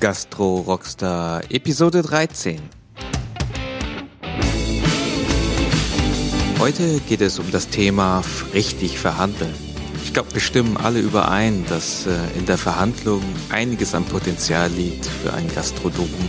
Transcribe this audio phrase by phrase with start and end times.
[0.00, 2.60] Gastro Rockstar Episode 13.
[6.60, 8.22] Heute geht es um das Thema
[8.54, 9.52] richtig verhandeln.
[10.04, 15.04] Ich glaube, wir stimmen alle überein, dass äh, in der Verhandlung einiges an Potenzial liegt
[15.06, 16.28] für einen Gastronomen,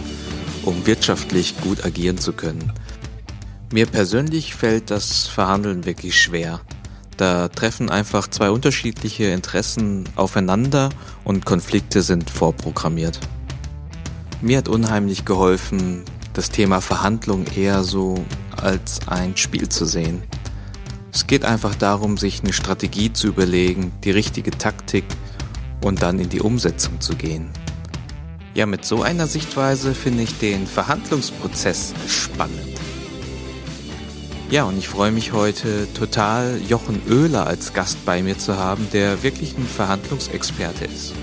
[0.66, 2.74] um wirtschaftlich gut agieren zu können.
[3.72, 6.60] Mir persönlich fällt das Verhandeln wirklich schwer.
[7.18, 10.90] Da treffen einfach zwei unterschiedliche Interessen aufeinander
[11.24, 13.20] und Konflikte sind vorprogrammiert.
[14.42, 18.24] Mir hat unheimlich geholfen, das Thema Verhandlung eher so
[18.56, 20.24] als ein Spiel zu sehen.
[21.12, 25.04] Es geht einfach darum, sich eine Strategie zu überlegen, die richtige Taktik
[25.84, 27.50] und dann in die Umsetzung zu gehen.
[28.54, 32.80] Ja, mit so einer Sichtweise finde ich den Verhandlungsprozess spannend.
[34.50, 38.88] Ja, und ich freue mich heute total, Jochen Oehler als Gast bei mir zu haben,
[38.94, 41.14] der wirklich ein Verhandlungsexperte ist.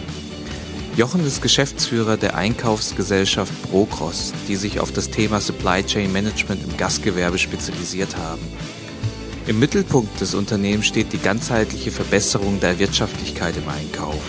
[0.96, 6.74] Jochen ist Geschäftsführer der Einkaufsgesellschaft Procross, die sich auf das Thema Supply Chain Management im
[6.78, 8.40] Gastgewerbe spezialisiert haben.
[9.46, 14.22] Im Mittelpunkt des Unternehmens steht die ganzheitliche Verbesserung der Wirtschaftlichkeit im Einkauf.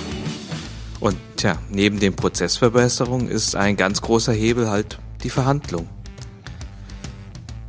[1.00, 5.88] Und tja, neben den Prozessverbesserungen ist ein ganz großer Hebel halt die Verhandlung.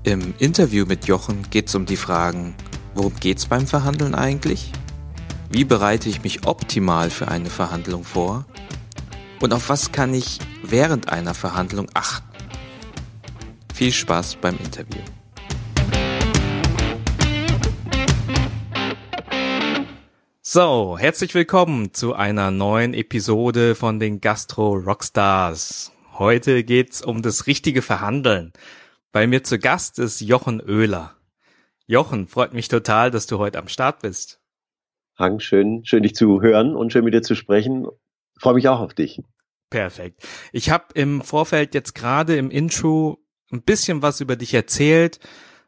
[0.03, 2.57] Im Interview mit Jochen geht es um die Fragen,
[2.97, 4.73] worum geht es beim Verhandeln eigentlich?
[5.51, 8.45] Wie bereite ich mich optimal für eine Verhandlung vor?
[9.41, 12.27] Und auf was kann ich während einer Verhandlung achten?
[13.73, 15.01] Viel Spaß beim Interview.
[20.43, 25.93] So, herzlich willkommen zu einer neuen Episode von den Gastro Rockstars.
[26.15, 28.53] Heute geht's um das richtige Verhandeln.
[29.13, 31.15] Bei mir zu Gast ist Jochen Oehler.
[31.87, 34.41] Jochen, freut mich total, dass du heute am Start bist.
[35.17, 37.87] Hang, schön, schön dich zu hören und schön mit dir zu sprechen.
[38.41, 39.21] Freue mich auch auf dich.
[39.71, 40.27] Perfekt.
[40.53, 43.19] Ich habe im Vorfeld jetzt gerade im Intro
[43.53, 45.21] ein bisschen was über dich erzählt.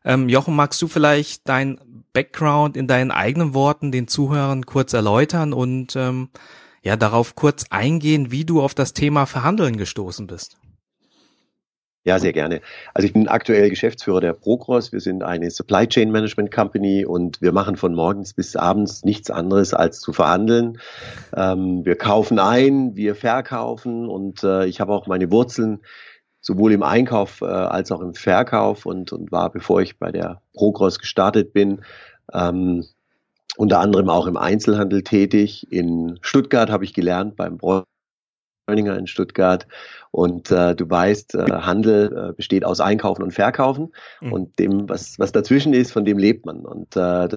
[0.04, 1.78] Ähm, Jochen, magst du vielleicht dein
[2.12, 6.30] Background in deinen eigenen Worten den Zuhörern kurz erläutern und ähm,
[6.82, 10.56] ja darauf kurz eingehen, wie du auf das Thema Verhandeln gestoßen bist?
[12.04, 12.62] Ja, sehr gerne.
[12.94, 14.90] Also ich bin aktuell Geschäftsführer der Procross.
[14.90, 19.30] Wir sind eine Supply Chain Management Company und wir machen von morgens bis abends nichts
[19.30, 20.78] anderes als zu verhandeln.
[21.36, 25.80] Ähm, wir kaufen ein, wir verkaufen und äh, ich habe auch meine Wurzeln
[26.40, 30.40] sowohl im Einkauf äh, als auch im Verkauf und, und war, bevor ich bei der
[30.54, 31.82] Procross gestartet bin,
[32.32, 32.86] ähm,
[33.58, 35.70] unter anderem auch im Einzelhandel tätig.
[35.70, 37.58] In Stuttgart habe ich gelernt beim
[38.70, 39.66] Bräuninger in Stuttgart
[40.12, 44.32] und äh, du weißt, äh, Handel äh, besteht aus Einkaufen und Verkaufen mhm.
[44.32, 46.60] und dem, was, was dazwischen ist, von dem lebt man.
[46.60, 47.28] Und äh,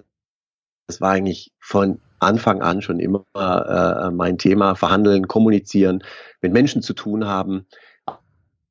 [0.88, 6.04] das war eigentlich von Anfang an schon immer äh, mein Thema, verhandeln, kommunizieren,
[6.42, 7.66] mit Menschen zu tun haben,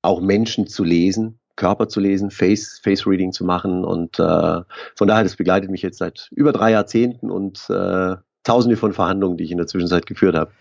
[0.02, 3.84] auch Menschen zu lesen, Körper zu lesen, Face, Face Reading zu machen.
[3.84, 4.60] Und äh,
[4.94, 9.36] von daher, das begleitet mich jetzt seit über drei Jahrzehnten und äh, tausende von Verhandlungen,
[9.36, 10.52] die ich in der Zwischenzeit geführt habe.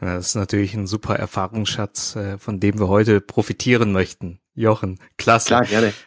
[0.00, 4.38] Das ist natürlich ein super Erfahrungsschatz, äh, von dem wir heute profitieren möchten.
[4.54, 5.48] Jochen, klasse.
[5.48, 5.92] Klar, gerne.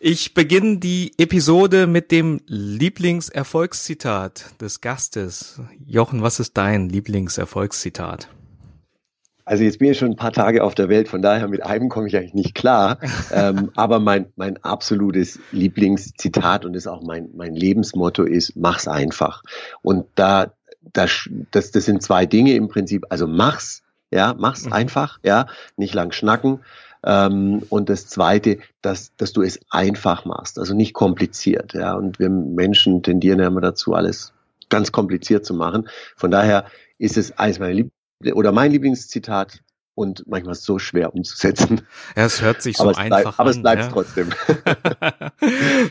[0.00, 5.60] Ich beginne die Episode mit dem Lieblingserfolgszitat des Gastes.
[5.86, 8.28] Jochen, was ist dein Lieblingserfolgszitat?
[9.50, 11.88] Also jetzt bin ich schon ein paar Tage auf der Welt, von daher mit einem
[11.88, 12.98] komme ich eigentlich nicht klar.
[13.32, 19.42] ähm, aber mein, mein absolutes Lieblingszitat und ist auch mein, mein Lebensmotto ist, mach's einfach.
[19.82, 20.52] Und da,
[20.92, 23.06] das, das, das sind zwei Dinge im Prinzip.
[23.08, 24.72] Also mach's, ja, mach's mhm.
[24.72, 25.46] einfach, ja,
[25.76, 26.60] nicht lang schnacken.
[27.04, 31.94] Ähm, und das zweite, dass, dass du es einfach machst, also nicht kompliziert, ja.
[31.94, 34.32] Und wir Menschen tendieren ja immer dazu, alles
[34.68, 35.88] ganz kompliziert zu machen.
[36.14, 36.66] Von daher
[36.98, 37.99] ist es eines meiner Lieblings
[38.32, 39.62] oder mein Lieblingszitat
[39.94, 41.82] und manchmal so schwer umzusetzen.
[42.16, 43.34] Ja, es hört sich so aber einfach bleibt, an.
[43.38, 43.88] Aber es bleibt ja.
[43.88, 44.30] trotzdem.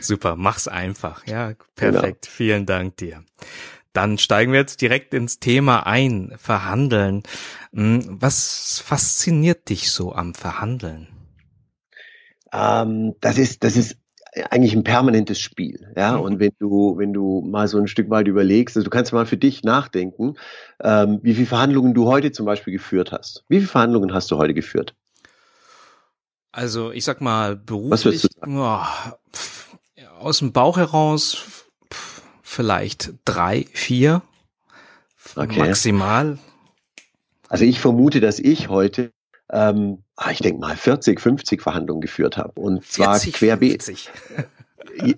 [0.00, 1.26] Super, mach's einfach.
[1.26, 2.22] Ja, perfekt.
[2.22, 2.34] Genau.
[2.34, 3.24] Vielen Dank dir.
[3.92, 7.22] Dann steigen wir jetzt direkt ins Thema ein, Verhandeln.
[7.72, 11.08] Hm, was fasziniert dich so am Verhandeln?
[12.52, 13.96] Ähm, das ist, das ist
[14.50, 15.92] eigentlich ein permanentes Spiel.
[15.96, 16.22] Ja, mhm.
[16.22, 19.26] und wenn du, wenn du mal so ein Stück weit überlegst, also du kannst mal
[19.26, 20.34] für dich nachdenken,
[20.82, 23.44] ähm, wie viele Verhandlungen du heute zum Beispiel geführt hast.
[23.48, 24.94] Wie viele Verhandlungen hast du heute geführt?
[26.52, 28.78] Also, ich sag mal, beruflich, oh,
[30.18, 31.44] aus dem Bauch heraus
[32.42, 34.22] vielleicht drei, vier
[35.36, 35.58] okay.
[35.58, 36.38] maximal.
[37.48, 39.12] Also ich vermute, dass ich heute
[39.52, 43.82] ähm, ah, ich denke mal 40, 50 Verhandlungen geführt habe und zwar 40, querbeet.
[43.82, 44.10] 50.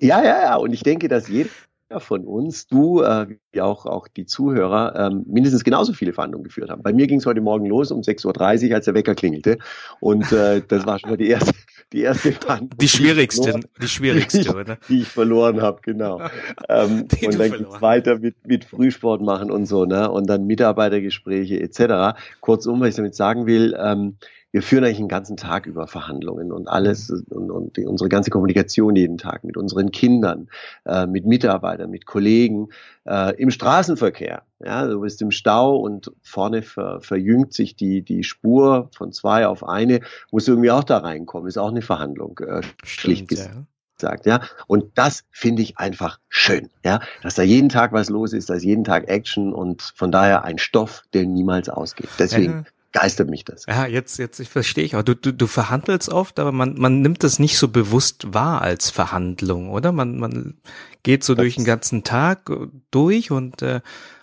[0.01, 0.57] ja, ja, ja.
[0.57, 1.51] Und ich denke, dass jeder
[1.99, 6.71] von uns, du, äh, wie auch, auch die Zuhörer, ähm, mindestens genauso viele Verhandlungen geführt
[6.71, 6.83] haben.
[6.83, 9.59] Bei mir ging es heute Morgen los um 6.30 Uhr, als der Wecker klingelte.
[10.01, 11.53] Und äh, das war schon mal die erste,
[11.93, 12.79] die erste Verhandlung.
[12.79, 14.79] Die schwierigste, die schwierigste, die, oder?
[14.89, 16.21] Die ich verloren habe, genau.
[16.69, 20.11] ähm, und dann geht's weiter mit, mit Frühsport machen und so, ne?
[20.11, 22.19] Und dann Mitarbeitergespräche etc.
[22.41, 24.17] Kurzum, was ich damit sagen will, ähm,
[24.53, 27.25] wir führen eigentlich den ganzen Tag über Verhandlungen und alles mhm.
[27.31, 30.49] und, und die, unsere ganze Kommunikation jeden Tag mit unseren Kindern,
[30.85, 32.69] äh, mit Mitarbeitern, mit Kollegen,
[33.05, 34.43] äh, im Straßenverkehr.
[34.65, 39.47] Ja, du bist im Stau und vorne ver, verjüngt sich die, die Spur von zwei
[39.47, 40.01] auf eine,
[40.31, 41.49] musst du irgendwie auch da reinkommen.
[41.49, 43.55] Ist auch eine Verhandlung, äh, schlicht gesagt.
[43.55, 43.63] Ja
[44.03, 44.41] sagt, ja.
[44.67, 48.65] Und das finde ich einfach schön, ja, dass da jeden Tag was los ist, dass
[48.65, 52.09] jeden Tag Action und von daher ein Stoff, der niemals ausgeht.
[52.19, 53.65] Deswegen geistert mich das.
[53.67, 55.03] Ja, jetzt, jetzt, ich verstehe ich auch.
[55.03, 58.91] Du, du, du verhandelst oft, aber man, man nimmt das nicht so bewusst wahr als
[58.91, 59.93] Verhandlung, oder?
[59.93, 60.61] Man, man
[61.03, 62.51] geht so das durch den ganzen Tag
[62.91, 63.81] durch und äh,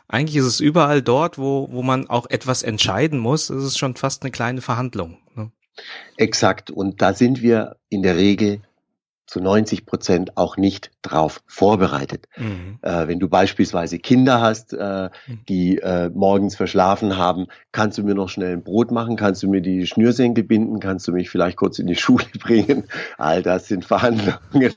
[0.08, 3.96] eigentlich ist es überall dort, wo, wo man auch etwas entscheiden muss, ist es schon
[3.96, 5.20] fast eine kleine Verhandlung.
[5.36, 5.52] Ne?
[6.18, 6.72] Exakt.
[6.72, 8.62] Und da sind wir in der Regel
[9.30, 12.28] zu 90 Prozent auch nicht drauf vorbereitet.
[12.38, 12.80] Mhm.
[12.82, 15.40] Äh, wenn du beispielsweise Kinder hast, äh, mhm.
[15.48, 19.50] die äh, morgens verschlafen haben, kannst du mir noch schnell ein Brot machen, kannst du
[19.50, 22.86] mir die Schnürsenkel binden, kannst du mich vielleicht kurz in die Schule bringen.
[23.18, 24.74] All das sind Verhandlungen.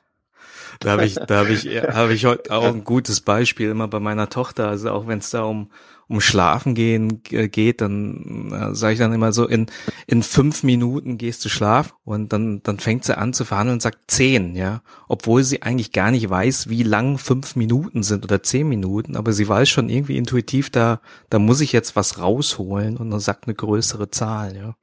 [0.82, 4.00] Da habe ich, da habe ich, habe ich heute auch ein gutes Beispiel immer bei
[4.00, 4.68] meiner Tochter.
[4.68, 5.68] Also auch wenn es da um
[6.12, 9.66] um Schlafen gehen geht, dann äh, sage ich dann immer so, in,
[10.06, 13.82] in fünf Minuten gehst du schlaf und dann, dann fängt sie an zu verhandeln und
[13.82, 14.82] sagt zehn, ja.
[15.08, 19.32] Obwohl sie eigentlich gar nicht weiß, wie lang fünf Minuten sind oder zehn Minuten, aber
[19.32, 21.00] sie weiß schon irgendwie intuitiv, da,
[21.30, 24.76] da muss ich jetzt was rausholen und dann sagt eine größere Zahl, ja.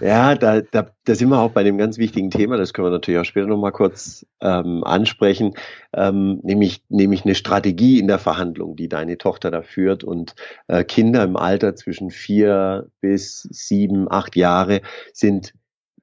[0.00, 2.90] Ja, da, da, da sind wir auch bei dem ganz wichtigen Thema, das können wir
[2.90, 5.54] natürlich auch später nochmal kurz ähm, ansprechen,
[5.92, 10.34] ähm, nämlich, nämlich eine Strategie in der Verhandlung, die deine Tochter da führt und
[10.68, 14.82] äh, Kinder im Alter zwischen vier bis sieben, acht Jahre
[15.12, 15.54] sind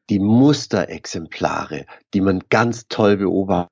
[0.09, 3.69] die Musterexemplare, die man ganz toll beobachtet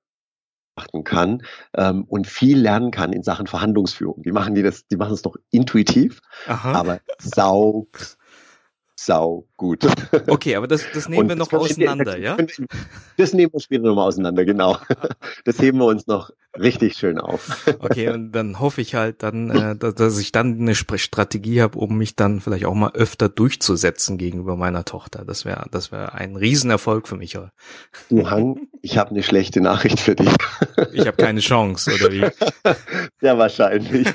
[1.03, 1.44] kann
[1.75, 4.23] ähm, und viel lernen kann in Sachen Verhandlungsführung.
[4.23, 6.73] Die machen die das, die machen es noch intuitiv, Aha.
[6.73, 7.88] aber sau
[9.05, 9.85] sau gut.
[10.27, 12.38] Okay, aber das, das nehmen wir noch auseinander, ja?
[13.17, 14.77] Das nehmen wir später nochmal auseinander, genau.
[15.45, 17.65] Das heben wir uns noch richtig schön auf.
[17.79, 21.77] Okay, und dann hoffe ich halt dann, äh, dass, dass ich dann eine Strategie habe,
[21.79, 25.25] um mich dann vielleicht auch mal öfter durchzusetzen gegenüber meiner Tochter.
[25.25, 27.38] Das wäre das wäre ein Riesenerfolg für mich.
[28.09, 30.29] Du Hang, ich habe eine schlechte Nachricht für dich.
[30.94, 32.25] Ich habe keine Chance, oder wie?
[33.19, 34.07] Sehr wahrscheinlich.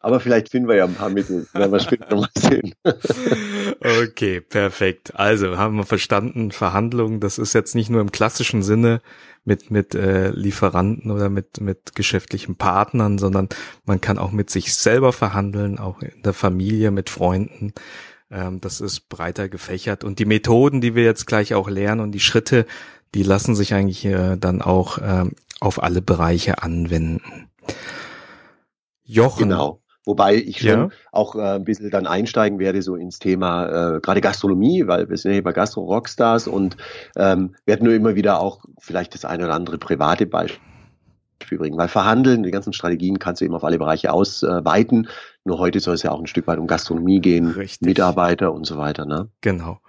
[0.00, 2.74] Aber vielleicht finden wir ja ein paar Mittel, werden wir später nochmal sehen.
[3.80, 5.14] Okay, perfekt.
[5.16, 9.00] Also haben wir verstanden, Verhandlungen, das ist jetzt nicht nur im klassischen Sinne
[9.44, 13.48] mit mit äh, Lieferanten oder mit mit geschäftlichen Partnern, sondern
[13.84, 17.72] man kann auch mit sich selber verhandeln, auch in der Familie, mit Freunden.
[18.30, 22.12] Ähm, das ist breiter gefächert und die Methoden, die wir jetzt gleich auch lernen und
[22.12, 22.66] die Schritte,
[23.14, 25.24] die lassen sich eigentlich äh, dann auch äh,
[25.60, 27.50] auf alle Bereiche anwenden.
[29.02, 29.50] Jochen.
[29.50, 29.81] Genau.
[30.04, 30.88] Wobei ich schon ja.
[31.12, 35.16] auch äh, ein bisschen dann einsteigen werde so ins Thema äh, gerade Gastronomie, weil wir
[35.16, 36.76] sind ja hier bei Gastro Rockstars und
[37.16, 40.60] ähm, werden nur immer wieder auch vielleicht das eine oder andere private Beispiel
[41.58, 41.78] bringen.
[41.78, 45.08] Weil verhandeln, die ganzen Strategien kannst du eben auf alle Bereiche ausweiten.
[45.44, 47.86] Nur heute soll es ja auch ein Stück weit um Gastronomie gehen, Richtig.
[47.86, 49.06] Mitarbeiter und so weiter.
[49.06, 49.28] Ne?
[49.40, 49.80] Genau.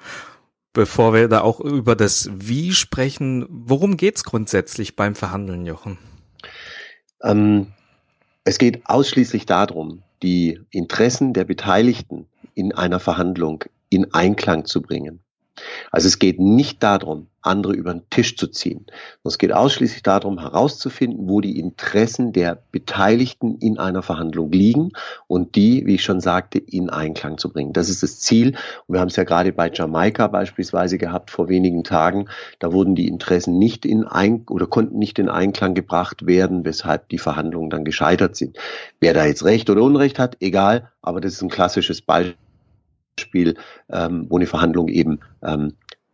[0.74, 6.00] Bevor wir da auch über das Wie sprechen, worum geht's grundsätzlich beim Verhandeln, Jochen?
[7.22, 7.68] Ähm,
[8.44, 15.20] es geht ausschließlich darum, die Interessen der Beteiligten in einer Verhandlung in Einklang zu bringen.
[15.92, 18.86] Also es geht nicht darum, andere über den Tisch zu ziehen.
[19.24, 24.92] Es geht ausschließlich darum, herauszufinden, wo die Interessen der Beteiligten in einer Verhandlung liegen
[25.28, 27.74] und die, wie ich schon sagte, in Einklang zu bringen.
[27.74, 28.56] Das ist das Ziel.
[28.88, 32.30] Und wir haben es ja gerade bei Jamaika beispielsweise gehabt vor wenigen Tagen.
[32.60, 37.10] Da wurden die Interessen nicht in ein oder konnten nicht in Einklang gebracht werden, weshalb
[37.10, 38.58] die Verhandlungen dann gescheitert sind.
[39.00, 40.90] Wer da jetzt Recht oder Unrecht hat, egal.
[41.02, 42.38] Aber das ist ein klassisches Beispiel
[43.16, 43.56] Beispiel,
[43.92, 45.74] ähm, wo eine Verhandlung eben ähm,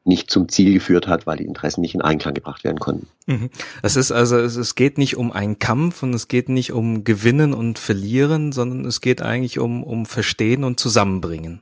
[0.09, 3.07] nicht zum Ziel geführt hat, weil die Interessen nicht in Einklang gebracht werden konnten.
[3.27, 3.49] Mhm.
[3.81, 7.53] Es ist also, es, geht nicht um einen Kampf und es geht nicht um Gewinnen
[7.53, 11.61] und Verlieren, sondern es geht eigentlich um, um Verstehen und Zusammenbringen.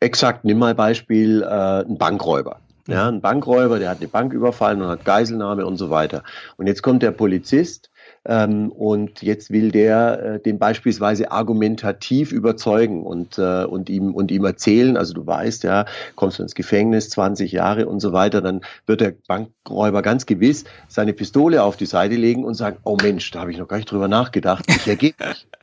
[0.00, 0.44] Exakt.
[0.44, 2.60] Nimm mal Beispiel äh, ein Bankräuber.
[2.88, 3.18] Ja, mhm.
[3.18, 6.22] ein Bankräuber, der hat eine Bank überfallen und hat Geiselnahme und so weiter.
[6.56, 7.90] Und jetzt kommt der Polizist
[8.26, 14.30] ähm, und jetzt will der äh, den beispielsweise argumentativ überzeugen und, äh, und, ihm, und
[14.30, 18.42] ihm erzählen, also du weißt ja, kommst du ins Gefängnis, 20 Jahre und so weiter,
[18.42, 22.96] dann wird der Bankräuber ganz gewiss seine Pistole auf die Seite legen und sagen, oh
[23.00, 25.46] Mensch, da habe ich noch gar nicht drüber nachgedacht, ich ergebe mich.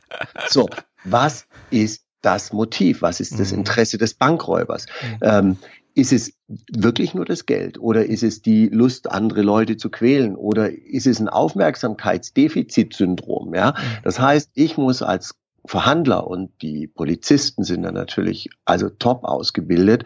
[0.48, 0.68] So,
[1.02, 3.02] was ist das Motiv?
[3.02, 3.58] Was ist das mhm.
[3.58, 4.86] Interesse des Bankräubers?
[5.02, 5.18] Mhm.
[5.22, 5.56] Ähm,
[5.94, 10.34] ist es wirklich nur das Geld oder ist es die Lust, andere Leute zu quälen
[10.34, 13.54] oder ist es ein Aufmerksamkeitsdefizitsyndrom?
[13.54, 13.74] Ja, mhm.
[14.02, 15.36] das heißt, ich muss als
[15.66, 20.04] Verhandler und die Polizisten sind da natürlich also top ausgebildet,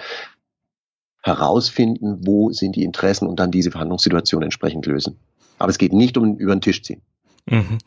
[1.23, 5.16] herausfinden, wo sind die Interessen und dann diese Verhandlungssituation entsprechend lösen.
[5.59, 7.02] Aber es geht nicht um über den Tisch ziehen.
[7.47, 7.78] Mhm.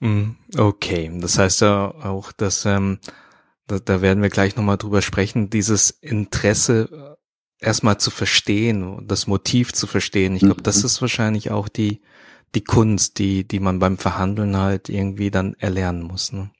[0.00, 0.36] mhm.
[0.56, 3.00] Okay, das heißt ja auch, dass ähm,
[3.66, 7.11] da, da werden wir gleich nochmal drüber sprechen, dieses Interesse
[7.62, 10.34] erstmal zu verstehen, das Motiv zu verstehen.
[10.34, 10.86] Ich glaube, das mhm.
[10.86, 12.00] ist wahrscheinlich auch die,
[12.54, 16.32] die Kunst, die, die man beim Verhandeln halt irgendwie dann erlernen muss.
[16.32, 16.50] Ne?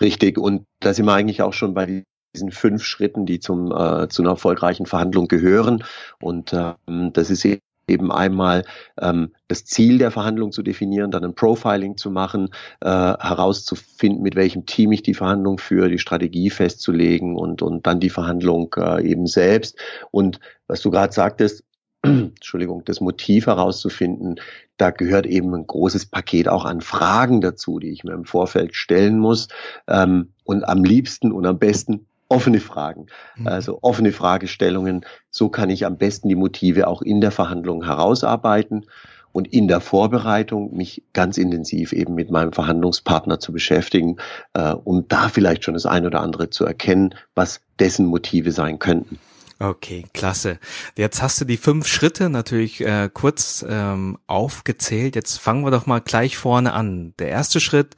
[0.00, 0.38] Richtig.
[0.38, 2.04] Und da sind wir eigentlich auch schon bei
[2.34, 5.84] diesen fünf Schritten, die zum, äh, zu einer erfolgreichen Verhandlung gehören.
[6.20, 7.60] Und ähm, das ist eben
[7.98, 8.64] einmal
[9.00, 14.36] ähm, das Ziel der Verhandlung zu definieren, dann ein Profiling zu machen, äh, herauszufinden, mit
[14.36, 19.02] welchem Team ich die Verhandlung führe, die Strategie festzulegen und, und dann die Verhandlung äh,
[19.08, 19.78] eben selbst.
[20.10, 21.64] Und was du gerade sagtest,
[22.02, 24.40] Entschuldigung, das Motiv herauszufinden,
[24.76, 28.74] da gehört eben ein großes Paket auch an Fragen dazu, die ich mir im Vorfeld
[28.74, 29.48] stellen muss.
[29.86, 33.06] Ähm, und am liebsten und am besten offene Fragen,
[33.36, 33.48] mhm.
[33.48, 35.04] also offene Fragestellungen.
[35.30, 38.86] So kann ich am besten die Motive auch in der Verhandlung herausarbeiten
[39.32, 44.16] und in der Vorbereitung mich ganz intensiv eben mit meinem Verhandlungspartner zu beschäftigen,
[44.54, 48.78] äh, um da vielleicht schon das eine oder andere zu erkennen, was dessen Motive sein
[48.78, 49.18] könnten.
[49.62, 50.58] Okay, klasse.
[50.96, 55.14] Jetzt hast du die fünf Schritte natürlich äh, kurz ähm, aufgezählt.
[55.14, 57.12] Jetzt fangen wir doch mal gleich vorne an.
[57.18, 57.94] Der erste Schritt,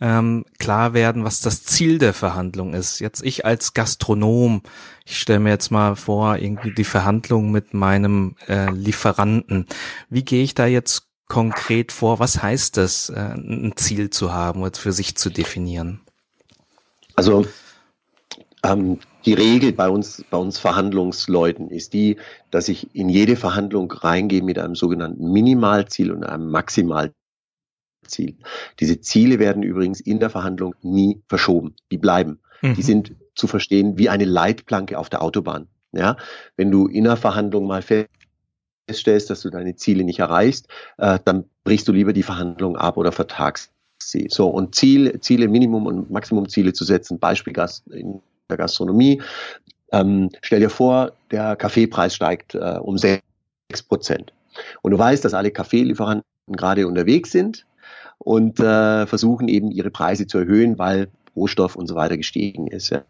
[0.00, 3.00] ähm, klar werden, was das Ziel der Verhandlung ist.
[3.00, 4.62] Jetzt ich als Gastronom,
[5.04, 9.66] ich stelle mir jetzt mal vor, irgendwie die Verhandlung mit meinem äh, Lieferanten.
[10.08, 12.20] Wie gehe ich da jetzt konkret vor?
[12.20, 16.00] Was heißt das, äh, ein Ziel zu haben und für sich zu definieren?
[17.16, 17.46] Also
[18.62, 22.16] ähm, die Regel bei uns, bei uns Verhandlungsleuten ist die,
[22.50, 27.17] dass ich in jede Verhandlung reingehe mit einem sogenannten Minimalziel und einem Maximalziel.
[28.08, 28.36] Ziel.
[28.80, 31.74] Diese Ziele werden übrigens in der Verhandlung nie verschoben.
[31.90, 32.40] Die bleiben.
[32.62, 32.74] Mhm.
[32.74, 35.68] Die sind zu verstehen wie eine Leitplanke auf der Autobahn.
[35.92, 36.16] Ja,
[36.56, 41.44] wenn du in der Verhandlung mal feststellst, dass du deine Ziele nicht erreichst, äh, dann
[41.64, 43.70] brichst du lieber die Verhandlung ab oder vertagst
[44.02, 44.28] sie.
[44.30, 47.18] So und Ziel, Ziele, Minimum und Maximumziele zu setzen.
[47.18, 49.22] Beispiel Gast in der Gastronomie.
[49.92, 53.22] Ähm, stell dir vor, der Kaffeepreis steigt äh, um sechs
[53.88, 54.32] Prozent.
[54.82, 57.66] Und du weißt, dass alle Kaffeelieferanten gerade unterwegs sind
[58.28, 62.90] und äh, versuchen eben ihre Preise zu erhöhen, weil Rohstoff und so weiter gestiegen ist.
[62.90, 63.04] Ja.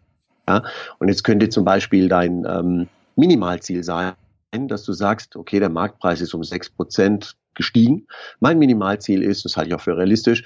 [0.47, 0.63] ja?
[0.97, 4.13] Und jetzt könnte zum Beispiel dein ähm, Minimalziel sein,
[4.53, 8.07] dass du sagst, okay, der Marktpreis ist um sechs Prozent gestiegen.
[8.39, 10.45] Mein Minimalziel ist, das halte ich auch für realistisch,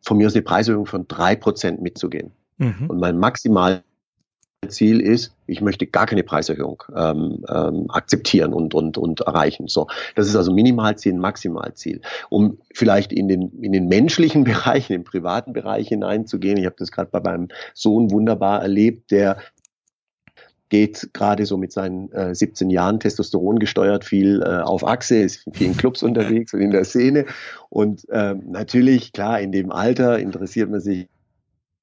[0.00, 2.30] von mir aus eine Preiserhöhung von drei Prozent mitzugehen.
[2.56, 2.86] Mhm.
[2.88, 3.82] Und mein Maximal
[4.68, 9.68] Ziel ist, ich möchte gar keine Preiserhöhung ähm, ähm, akzeptieren und, und, und erreichen.
[9.68, 12.02] So, das ist also Minimalziel, Maximalziel.
[12.28, 16.76] Um vielleicht in den, in den menschlichen Bereich, in den privaten Bereich hineinzugehen, ich habe
[16.78, 19.38] das gerade bei meinem Sohn wunderbar erlebt, der
[20.68, 25.46] geht gerade so mit seinen äh, 17 Jahren Testosteron gesteuert viel äh, auf Achse, ist
[25.46, 27.26] in vielen Clubs unterwegs und in der Szene.
[27.70, 31.08] Und ähm, natürlich, klar, in dem Alter interessiert man sich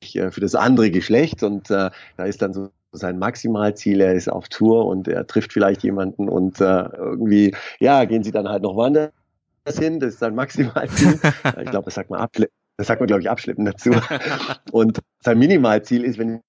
[0.03, 4.47] für das andere Geschlecht und äh, da ist dann so sein Maximalziel, er ist auf
[4.47, 8.75] Tour und er trifft vielleicht jemanden und äh, irgendwie, ja, gehen sie dann halt noch
[8.75, 9.11] woanders
[9.77, 11.19] hin, das ist sein Maximalziel.
[11.61, 13.91] ich glaube, das sagt man abschleppen, das sagt man, glaube ich, abschleppen dazu.
[14.71, 16.41] Und sein Minimalziel ist, wenn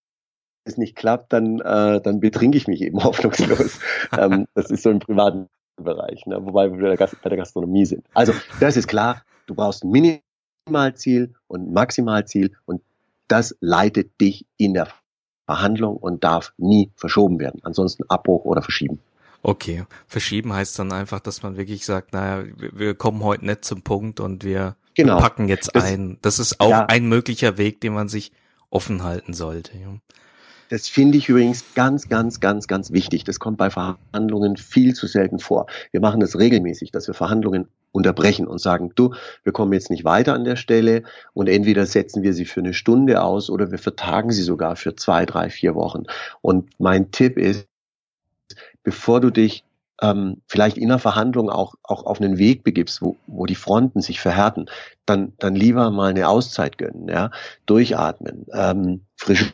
[0.64, 3.80] es nicht klappt, dann, äh, dann betrinke ich mich eben hoffnungslos.
[4.16, 6.38] ähm, das ist so im privaten Bereich, ne?
[6.40, 8.04] wobei wir bei der Gastronomie sind.
[8.14, 12.82] Also, das ist klar, du brauchst ein Minimalziel und ein Maximalziel und
[13.28, 14.88] das leitet dich in der
[15.46, 17.60] Verhandlung und darf nie verschoben werden.
[17.62, 19.00] Ansonsten Abbruch oder Verschieben.
[19.42, 23.82] Okay, verschieben heißt dann einfach, dass man wirklich sagt, naja, wir kommen heute nicht zum
[23.82, 25.18] Punkt und wir genau.
[25.20, 26.18] packen jetzt das, ein.
[26.22, 28.32] Das ist auch ja, ein möglicher Weg, den man sich
[28.70, 29.72] offen halten sollte.
[30.68, 33.24] Das finde ich übrigens ganz, ganz, ganz, ganz wichtig.
[33.24, 35.66] Das kommt bei Verhandlungen viel zu selten vor.
[35.92, 40.04] Wir machen das regelmäßig, dass wir Verhandlungen unterbrechen und sagen, du, wir kommen jetzt nicht
[40.04, 41.02] weiter an der Stelle
[41.32, 44.94] und entweder setzen wir sie für eine Stunde aus oder wir vertagen sie sogar für
[44.94, 46.04] zwei, drei, vier Wochen.
[46.40, 47.66] Und mein Tipp ist,
[48.82, 49.64] bevor du dich
[50.00, 54.00] ähm, vielleicht in der Verhandlung auch, auch auf einen Weg begibst, wo, wo die Fronten
[54.00, 54.66] sich verhärten,
[55.06, 57.30] dann, dann lieber mal eine Auszeit gönnen, ja,
[57.66, 59.52] durchatmen, ähm, frische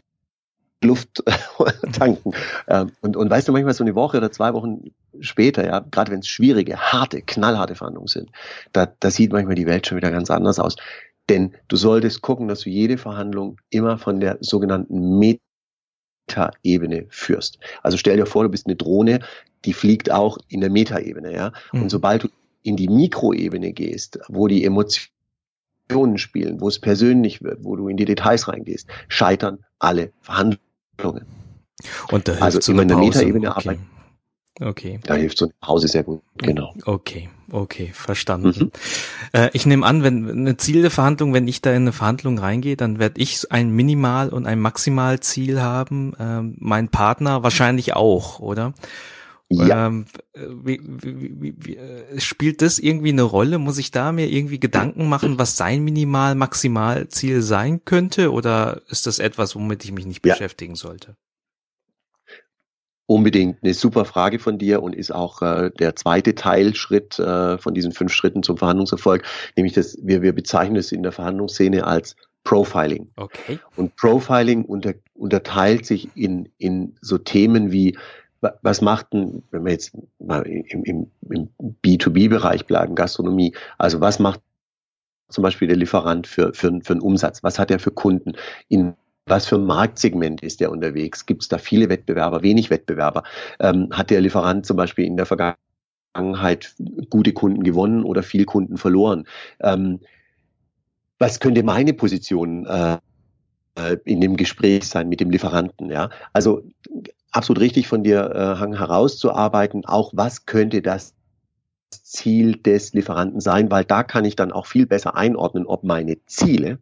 [0.83, 1.23] Luft
[1.93, 2.33] tanken.
[2.69, 4.91] Ähm, und, und weißt du, manchmal so eine Woche oder zwei Wochen
[5.21, 8.31] später, ja, gerade wenn es schwierige, harte, knallharte Verhandlungen sind,
[8.73, 10.77] da, da sieht manchmal die Welt schon wieder ganz anders aus.
[11.29, 17.59] Denn du solltest gucken, dass du jede Verhandlung immer von der sogenannten Meta-Ebene führst.
[17.83, 19.21] Also stell dir vor, du bist eine Drohne,
[19.65, 21.53] die fliegt auch in der Meta-Ebene, ja.
[21.73, 21.83] Mhm.
[21.83, 22.29] Und sobald du
[22.63, 27.97] in die Mikroebene gehst, wo die Emotionen spielen, wo es persönlich wird, wo du in
[27.97, 31.27] die Details reingehst, scheitern alle Verhandlungen.
[32.11, 33.69] Und da also immer in der Metaebene okay.
[33.69, 33.94] arbeiten.
[34.61, 35.01] Okay.
[35.03, 36.73] Da hilft so eine Pause sehr gut, genau.
[36.85, 38.55] Okay, okay, verstanden.
[38.57, 38.71] Mhm.
[39.33, 42.39] Äh, ich nehme an, wenn eine Ziel der Verhandlung, wenn ich da in eine Verhandlung
[42.39, 46.13] reingehe, dann werde ich ein Minimal- und ein Maximalziel haben.
[46.21, 48.75] Ähm, mein Partner wahrscheinlich auch, oder?
[49.49, 49.87] Ja.
[49.87, 53.59] Ähm, wie, wie, wie, äh, spielt das irgendwie eine Rolle?
[53.59, 58.33] Muss ich da mir irgendwie Gedanken machen, was sein Minimal-Maximalziel sein könnte?
[58.33, 60.33] Oder ist das etwas, womit ich mich nicht ja.
[60.33, 61.17] beschäftigen sollte?
[63.07, 67.75] Unbedingt eine super Frage von dir und ist auch äh, der zweite Teilschritt äh, von
[67.75, 69.25] diesen fünf Schritten zum Verhandlungserfolg,
[69.57, 73.11] nämlich das, wir, wir bezeichnen es in der Verhandlungsszene als Profiling.
[73.17, 73.59] Okay.
[73.77, 77.99] Und Profiling unter, unterteilt sich in, in so Themen wie,
[78.63, 81.49] was macht denn, wenn wir jetzt mal im, im, im
[81.83, 84.41] B2B-Bereich bleiben, Gastronomie, also was macht
[85.29, 87.43] zum Beispiel der Lieferant für, für, für einen Umsatz?
[87.43, 88.33] Was hat er für Kunden?
[88.69, 88.95] In
[89.27, 91.27] was für ein Marktsegment ist der unterwegs?
[91.27, 93.23] Gibt es da viele Wettbewerber, wenig Wettbewerber?
[93.59, 96.75] Ähm, hat der Lieferant zum Beispiel in der Vergangenheit
[97.11, 99.27] gute Kunden gewonnen oder viel Kunden verloren?
[99.61, 100.01] Ähm,
[101.19, 102.99] was könnte meine Position äh,
[103.77, 105.91] äh, in dem Gespräch sein mit dem Lieferanten?
[105.91, 106.63] Ja, also
[107.31, 109.87] absolut richtig von dir, äh, Hang, herauszuarbeiten.
[109.87, 111.15] Auch was könnte das
[111.91, 113.71] Ziel des Lieferanten sein?
[113.71, 116.79] Weil da kann ich dann auch viel besser einordnen, ob meine Ziele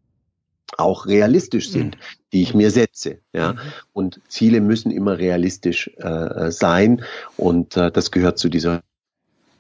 [0.79, 2.00] auch realistisch sind, mhm.
[2.33, 3.19] die ich mir setze.
[3.33, 3.55] Ja?
[3.55, 3.59] Mhm.
[3.93, 7.05] Und Ziele müssen immer realistisch äh, sein
[7.37, 8.83] und äh, das gehört zu dieser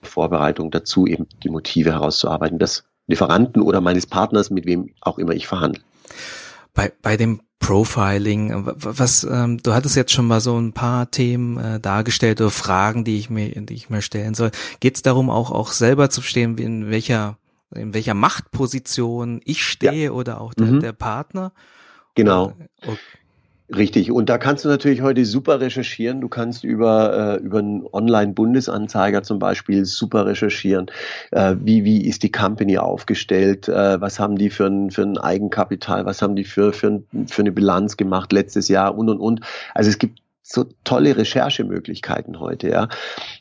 [0.02, 5.32] Vorbereitung dazu, eben die Motive herauszuarbeiten des Lieferanten oder meines Partners, mit wem auch immer
[5.32, 5.82] ich verhandle.
[6.74, 11.58] Bei, bei dem Profiling, was ähm, du hattest jetzt schon mal so ein paar Themen
[11.58, 14.50] äh, dargestellt oder Fragen, die ich mir, die ich mir stellen soll.
[14.80, 17.38] Geht es darum, auch auch selber zu verstehen, in welcher
[17.74, 20.10] in welcher Machtposition ich stehe ja.
[20.10, 20.80] oder auch der, mhm.
[20.80, 21.52] der Partner.
[22.14, 22.52] Genau.
[22.82, 22.98] Okay.
[23.74, 24.10] Richtig.
[24.10, 26.20] Und da kannst du natürlich heute super recherchieren.
[26.20, 30.90] Du kannst über, äh, über einen Online-Bundesanzeiger zum Beispiel super recherchieren.
[31.30, 33.68] Äh, wie, wie ist die Company aufgestellt?
[33.68, 36.04] Äh, was haben die für ein, für ein Eigenkapital?
[36.04, 38.96] Was haben die für, für, ein, für eine Bilanz gemacht letztes Jahr?
[38.96, 39.40] Und, und, und.
[39.74, 42.88] Also es gibt so tolle Recherchemöglichkeiten heute, ja.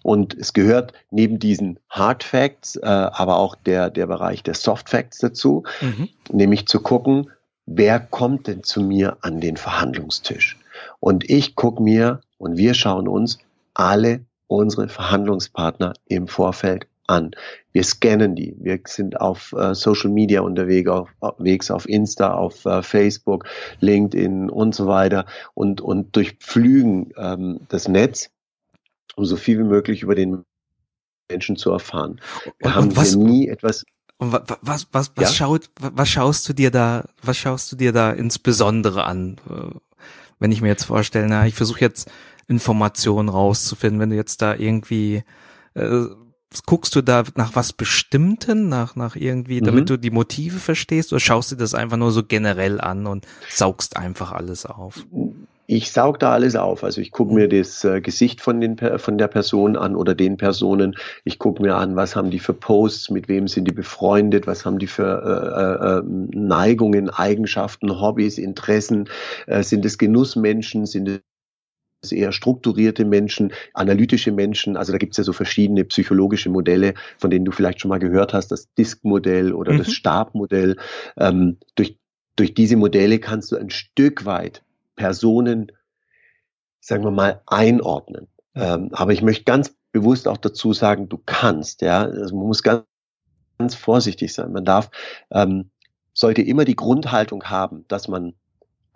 [0.04, 4.90] Und es gehört neben diesen Hard Facts, äh, aber auch der, der Bereich der Soft
[4.90, 6.10] Facts dazu, mhm.
[6.32, 7.32] nämlich zu gucken,
[7.66, 10.58] wer kommt denn zu mir an den Verhandlungstisch?
[11.00, 13.40] Und ich gucke mir und wir schauen uns
[13.74, 17.32] alle unsere Verhandlungspartner im Vorfeld an.
[17.74, 18.56] Wir scannen die.
[18.60, 23.46] Wir sind auf äh, Social Media unterwegs, auf, Insta, auf äh, Facebook,
[23.80, 28.30] LinkedIn und so weiter und, und durchpflügen ähm, das Netz,
[29.16, 30.44] um so viel wie möglich über den
[31.30, 32.20] Menschen zu erfahren.
[32.44, 33.84] Wir und, haben und was, nie etwas.
[34.18, 35.36] Was, was, was, was, ja?
[35.36, 39.38] schaut, was schaust du dir da, was schaust du dir da insbesondere an?
[40.40, 42.10] Wenn ich mir jetzt vorstelle, na, ich versuche jetzt
[42.48, 45.24] Informationen rauszufinden, wenn du jetzt da irgendwie
[45.74, 46.06] äh,
[46.66, 49.86] guckst du da nach was Bestimmten, nach, nach irgendwie, damit mhm.
[49.86, 53.98] du die Motive verstehst, oder schaust du das einfach nur so generell an und saugst
[53.98, 55.06] einfach alles auf?
[55.68, 56.84] Ich saug da alles auf.
[56.84, 60.36] Also ich gucke mir das äh, Gesicht von, den, von der Person an oder den
[60.36, 60.98] Personen.
[61.24, 64.66] Ich gucke mir an, was haben die für Posts, mit wem sind die befreundet, was
[64.66, 69.08] haben die für äh, äh, Neigungen, Eigenschaften, Hobbys, Interessen.
[69.48, 71.22] Äh, sind es Genussmenschen, sind es
[72.10, 74.76] eher strukturierte Menschen, analytische Menschen.
[74.76, 78.00] Also da gibt es ja so verschiedene psychologische Modelle, von denen du vielleicht schon mal
[78.00, 79.78] gehört hast, das Disk-Modell oder mhm.
[79.80, 80.78] das Stabmodell.
[81.18, 82.00] Ähm, durch,
[82.36, 84.64] durch diese Modelle kannst du ein Stück weit
[84.96, 85.72] Personen,
[86.80, 88.28] sagen wir mal, einordnen.
[88.56, 92.64] Ähm, aber ich möchte ganz bewusst auch dazu sagen, du kannst, ja, also man muss
[92.64, 92.84] ganz,
[93.60, 94.52] ganz vorsichtig sein.
[94.52, 94.90] Man darf,
[95.30, 95.70] ähm,
[96.14, 98.34] sollte immer die Grundhaltung haben, dass man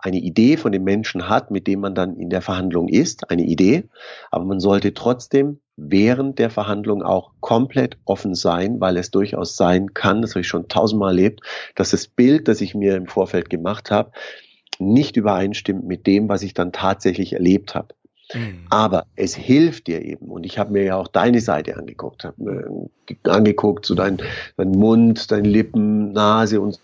[0.06, 3.42] eine Idee von dem Menschen hat, mit dem man dann in der Verhandlung ist, eine
[3.42, 3.88] Idee,
[4.30, 9.94] aber man sollte trotzdem während der Verhandlung auch komplett offen sein, weil es durchaus sein
[9.94, 11.40] kann, das habe ich schon tausendmal erlebt,
[11.74, 14.12] dass das Bild, das ich mir im Vorfeld gemacht habe,
[14.78, 17.88] nicht übereinstimmt mit dem, was ich dann tatsächlich erlebt habe.
[18.32, 18.66] Mhm.
[18.70, 22.42] Aber es hilft dir eben, und ich habe mir ja auch deine Seite angeguckt, habe
[22.42, 22.88] mir
[23.24, 24.18] angeguckt, so dein,
[24.56, 26.78] dein Mund, deine Lippen, Nase und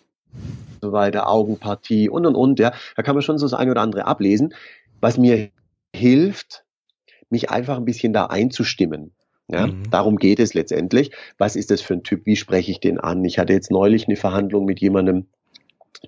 [0.80, 3.80] so weiter, Augenpartie und und und, ja, da kann man schon so das eine oder
[3.80, 4.54] andere ablesen,
[5.00, 5.50] was mir
[5.94, 6.64] hilft,
[7.30, 9.12] mich einfach ein bisschen da einzustimmen.
[9.48, 9.90] Ja, mhm.
[9.90, 11.10] darum geht es letztendlich.
[11.36, 12.26] Was ist das für ein Typ?
[12.26, 13.24] Wie spreche ich den an?
[13.24, 15.26] Ich hatte jetzt neulich eine Verhandlung mit jemandem,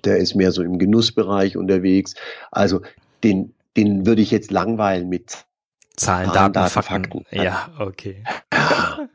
[0.03, 2.15] der ist mehr so im Genussbereich unterwegs.
[2.51, 2.81] Also
[3.23, 5.45] den, den würde ich jetzt langweilen mit
[5.95, 6.93] Zahlen, Daten, Daten Fakten.
[6.93, 7.25] Fakten.
[7.31, 8.23] Ja, okay.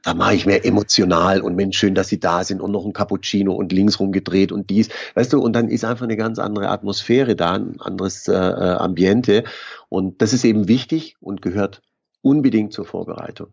[0.02, 2.92] Da mache ich mehr emotional und Mensch, schön, dass Sie da sind und noch ein
[2.92, 6.68] Cappuccino und links rumgedreht und dies, weißt du, und dann ist einfach eine ganz andere
[6.68, 9.44] Atmosphäre da, ein anderes äh, äh Ambiente
[9.88, 11.82] und das ist eben wichtig und gehört
[12.22, 13.48] unbedingt zur Vorbereitung.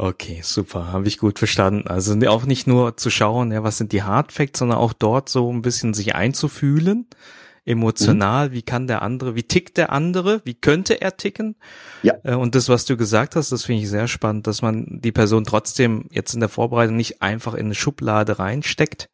[0.00, 1.88] Okay, super, habe ich gut verstanden.
[1.88, 5.28] Also auch nicht nur zu schauen, ja, was sind die Hard Facts, sondern auch dort
[5.28, 7.08] so ein bisschen sich einzufühlen,
[7.68, 8.52] emotional, mhm.
[8.52, 11.56] wie kann der andere, wie tickt der andere, wie könnte er ticken?
[12.02, 12.14] Ja.
[12.24, 15.12] Äh, und das, was du gesagt hast, das finde ich sehr spannend, dass man die
[15.12, 19.10] Person trotzdem jetzt in der Vorbereitung nicht einfach in eine Schublade reinsteckt,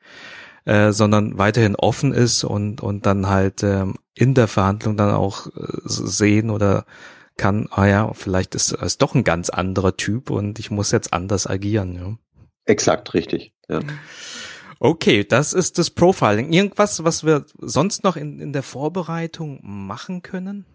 [0.64, 5.48] äh, sondern weiterhin offen ist und und dann halt ähm, in der Verhandlung dann auch
[5.48, 5.50] äh,
[5.84, 6.86] sehen oder
[7.36, 11.12] kann, ah ja, vielleicht ist es doch ein ganz anderer Typ und ich muss jetzt
[11.12, 11.96] anders agieren.
[11.96, 12.16] Ja.
[12.66, 13.52] Exakt, richtig.
[13.68, 13.80] Ja.
[14.84, 16.52] Okay, das ist das Profiling.
[16.52, 20.66] Irgendwas, was wir sonst noch in, in der Vorbereitung machen können?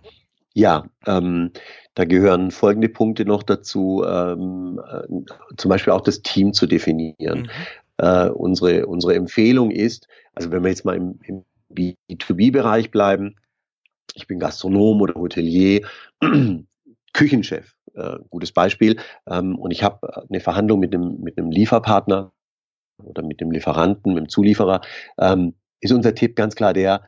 [0.55, 1.51] Ja, ähm,
[1.93, 7.41] da gehören folgende Punkte noch dazu, ähm, äh, zum Beispiel auch das Team zu definieren.
[7.41, 7.49] Mhm.
[7.97, 13.35] Äh, unsere, unsere Empfehlung ist, also wenn wir jetzt mal im, im B2B-Bereich bleiben,
[14.15, 15.87] ich bin Gastronom oder Hotelier,
[17.13, 18.99] Küchenchef, äh, gutes Beispiel.
[19.27, 22.31] Ähm, und ich habe eine Verhandlung mit einem, mit einem Lieferpartner
[23.03, 24.81] oder mit dem Lieferanten, mit dem Zulieferer.
[25.17, 27.03] Ähm, ist unser Tipp ganz klar der,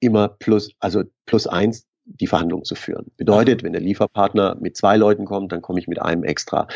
[0.00, 3.12] immer plus, also plus eins die Verhandlung zu führen.
[3.16, 6.66] Bedeutet, wenn der Lieferpartner mit zwei Leuten kommt, dann komme ich mit einem extra.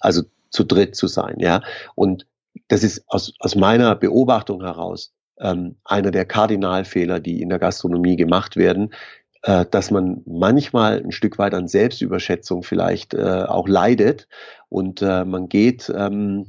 [0.00, 1.62] Also zu dritt zu sein, ja.
[1.94, 2.26] Und
[2.68, 8.16] das ist aus, aus meiner Beobachtung heraus ähm, einer der Kardinalfehler, die in der Gastronomie
[8.16, 8.92] gemacht werden,
[9.42, 14.28] äh, dass man manchmal ein Stück weit an Selbstüberschätzung vielleicht äh, auch leidet
[14.68, 16.48] und äh, man geht ähm,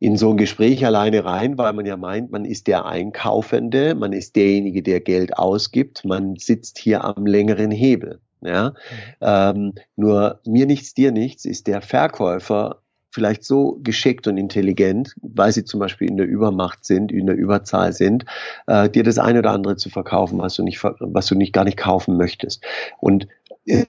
[0.00, 4.12] in so ein Gespräch alleine rein, weil man ja meint, man ist der Einkaufende, man
[4.14, 8.18] ist derjenige, der Geld ausgibt, man sitzt hier am längeren Hebel.
[8.40, 8.70] Ja?
[8.70, 8.74] Mhm.
[9.20, 15.52] Ähm, nur mir nichts, dir nichts ist der Verkäufer vielleicht so geschickt und intelligent, weil
[15.52, 18.24] sie zum Beispiel in der Übermacht sind, in der Überzahl sind,
[18.68, 21.64] äh, dir das eine oder andere zu verkaufen, was du nicht, was du nicht gar
[21.64, 22.64] nicht kaufen möchtest.
[23.00, 23.26] Und
[23.66, 23.84] äh,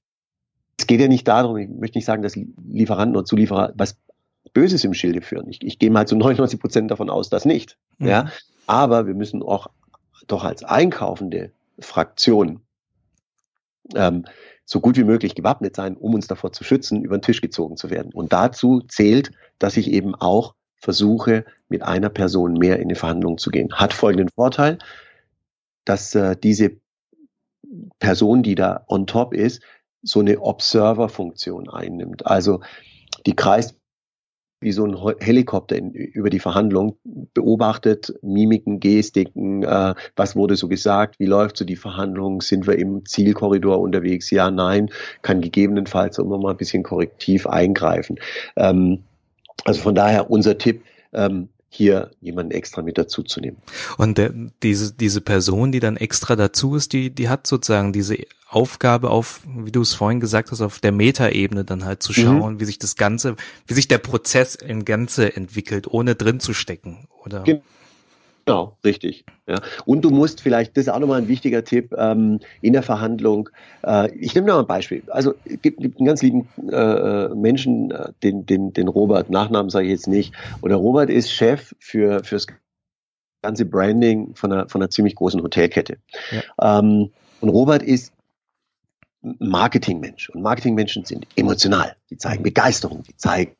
[0.77, 3.97] es geht ja nicht darum, ich möchte nicht sagen, dass Lieferanten oder Zulieferer was
[4.53, 5.49] Böses im Schilde führen.
[5.49, 7.77] Ich, ich gehe mal zu 99 Prozent davon aus, dass nicht.
[7.97, 8.07] Mhm.
[8.07, 8.31] Ja,
[8.67, 9.67] aber wir müssen auch
[10.27, 12.61] doch als einkaufende Fraktion
[13.95, 14.25] ähm,
[14.65, 17.75] so gut wie möglich gewappnet sein, um uns davor zu schützen, über den Tisch gezogen
[17.75, 18.13] zu werden.
[18.13, 23.37] Und dazu zählt, dass ich eben auch versuche, mit einer Person mehr in die Verhandlungen
[23.37, 23.73] zu gehen.
[23.73, 24.79] Hat folgenden Vorteil,
[25.85, 26.77] dass äh, diese
[27.99, 29.61] Person, die da on top ist,
[30.03, 32.25] so eine Observer-Funktion einnimmt.
[32.25, 32.61] Also
[33.25, 33.75] die kreist
[34.61, 36.97] wie so ein Helikopter in, über die Verhandlung,
[37.33, 42.77] beobachtet Mimiken, Gestiken, äh, was wurde so gesagt, wie läuft so die Verhandlung, sind wir
[42.77, 44.89] im Zielkorridor unterwegs, ja, nein,
[45.23, 48.19] kann gegebenenfalls immer mal ein bisschen korrektiv eingreifen.
[48.55, 48.99] Ähm,
[49.65, 53.55] also von daher unser Tipp, ähm, hier jemanden extra mit dazu zu nehmen.
[53.97, 58.17] Und der, diese, diese Person, die dann extra dazu ist, die, die hat sozusagen diese
[58.49, 62.15] Aufgabe auf, wie du es vorhin gesagt hast, auf der Metaebene dann halt zu mhm.
[62.25, 62.59] schauen, mhm.
[62.59, 67.07] wie sich das Ganze, wie sich der Prozess im Ganze entwickelt, ohne drin zu stecken,
[67.23, 67.43] oder?
[67.43, 67.63] Genau.
[68.45, 69.25] Genau, richtig.
[69.47, 69.59] Ja.
[69.85, 73.49] Und du musst vielleicht, das ist auch nochmal ein wichtiger Tipp, ähm, in der Verhandlung,
[73.83, 75.03] äh, ich nehme noch ein Beispiel.
[75.07, 79.69] Also es gibt, gibt einen ganz lieben äh, Menschen, äh, den, den, den Robert, Nachnamen
[79.69, 82.47] sage ich jetzt nicht, und der Robert ist Chef für fürs
[83.41, 85.97] ganze Branding von einer, von einer ziemlich großen Hotelkette.
[86.31, 86.79] Ja.
[86.79, 88.13] Ähm, und Robert ist
[89.21, 90.29] Marketingmensch.
[90.29, 91.95] Und Marketingmenschen sind emotional.
[92.09, 93.55] Die zeigen Begeisterung, die zeigen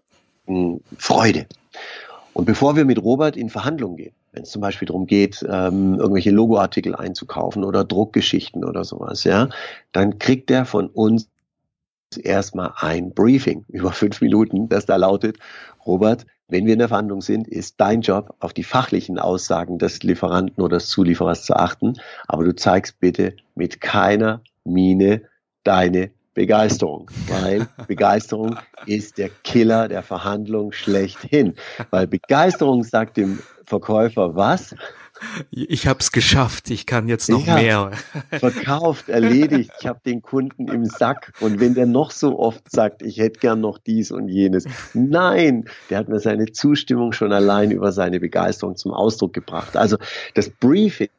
[0.98, 1.46] Freude.
[2.34, 5.96] Und bevor wir mit Robert in Verhandlungen gehen, wenn es zum Beispiel darum geht, ähm,
[5.96, 9.50] irgendwelche Logoartikel einzukaufen oder Druckgeschichten oder sowas, ja,
[9.92, 11.30] dann kriegt er von uns
[12.18, 15.38] erstmal ein Briefing über fünf Minuten, das da lautet,
[15.86, 20.04] Robert, wenn wir in der Verhandlung sind, ist dein Job, auf die fachlichen Aussagen des
[20.04, 21.94] Lieferanten oder des Zulieferers zu achten,
[22.28, 25.24] aber du zeigst bitte mit keiner Miene
[25.64, 31.56] deine Begeisterung, weil Begeisterung ist der Killer der Verhandlung schlechthin.
[31.90, 34.76] Weil Begeisterung sagt dem Verkäufer was?
[35.52, 37.92] Ich habe es geschafft, ich kann jetzt noch ja, mehr.
[38.32, 41.34] Verkauft, erledigt, ich habe den Kunden im Sack.
[41.40, 45.66] Und wenn der noch so oft sagt, ich hätte gern noch dies und jenes, nein,
[45.90, 49.78] der hat mir seine Zustimmung schon allein über seine Begeisterung zum Ausdruck gebracht.
[49.78, 49.98] Also
[50.34, 51.10] das Briefing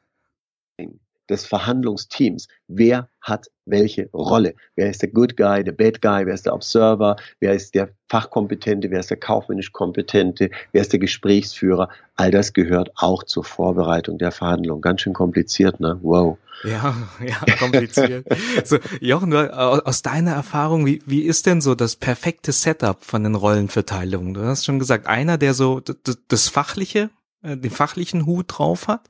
[1.29, 2.49] des Verhandlungsteams.
[2.69, 4.55] Wer hat welche Rolle?
[4.75, 6.27] Wer ist der Good Guy, der Bad Guy?
[6.27, 7.17] Wer ist der Observer?
[7.41, 8.91] Wer ist der Fachkompetente?
[8.91, 10.51] Wer ist der kaufmännisch Kompetente?
[10.73, 11.89] Wer ist der Gesprächsführer?
[12.17, 14.81] All das gehört auch zur Vorbereitung der Verhandlung.
[14.81, 15.99] Ganz schön kompliziert, ne?
[16.03, 16.39] Wow.
[16.65, 18.27] Ja, ja, kompliziert.
[18.65, 23.35] so, Jochen, aus deiner Erfahrung, wie, wie ist denn so das perfekte Setup von den
[23.35, 24.35] Rollenverteilungen?
[24.35, 25.81] Du hast schon gesagt, einer, der so
[26.29, 27.11] das Fachliche,
[27.43, 29.09] äh, den fachlichen Hut drauf hat,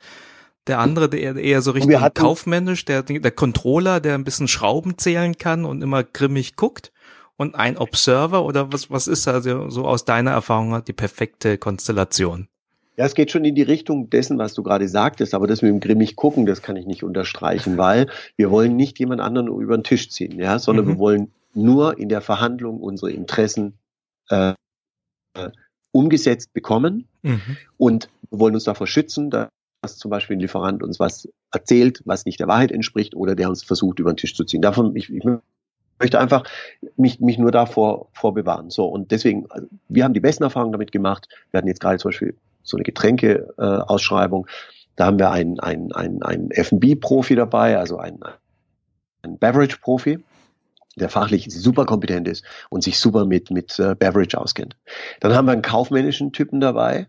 [0.67, 5.37] der andere, der eher so richtig kaufmännisch, der, der Controller, der ein bisschen Schrauben zählen
[5.37, 6.93] kann und immer grimmig guckt.
[7.37, 12.49] Und ein Observer oder was, was ist also so aus deiner Erfahrung die perfekte Konstellation?
[12.97, 15.71] Ja, es geht schon in die Richtung dessen, was du gerade sagtest, aber das mit
[15.71, 19.77] dem grimmig gucken, das kann ich nicht unterstreichen, weil wir wollen nicht jemand anderen über
[19.77, 20.89] den Tisch ziehen, ja, sondern mhm.
[20.91, 23.79] wir wollen nur in der Verhandlung unsere Interessen
[24.29, 24.53] äh,
[25.91, 27.57] umgesetzt bekommen mhm.
[27.79, 29.49] und wollen uns davor schützen, dass
[29.83, 33.49] dass zum Beispiel ein Lieferant uns was erzählt, was nicht der Wahrheit entspricht oder der
[33.49, 34.63] uns versucht über den Tisch zu ziehen.
[34.63, 35.25] Davon, ich, ich
[35.99, 36.45] möchte einfach
[36.97, 38.71] mich, mich nur davor vorbewahren.
[38.71, 41.29] So, und deswegen, also, wir haben die besten Erfahrungen damit gemacht.
[41.51, 44.47] Wir hatten jetzt gerade zum Beispiel so eine Getränke-Ausschreibung.
[44.47, 44.51] Äh,
[44.95, 48.21] da haben wir einen, einen, einen, einen F&B-Profi dabei, also einen,
[49.23, 50.21] einen Beverage-Profi,
[50.95, 54.77] der fachlich super kompetent ist und sich super mit, mit äh, Beverage auskennt.
[55.19, 57.09] Dann haben wir einen kaufmännischen Typen dabei,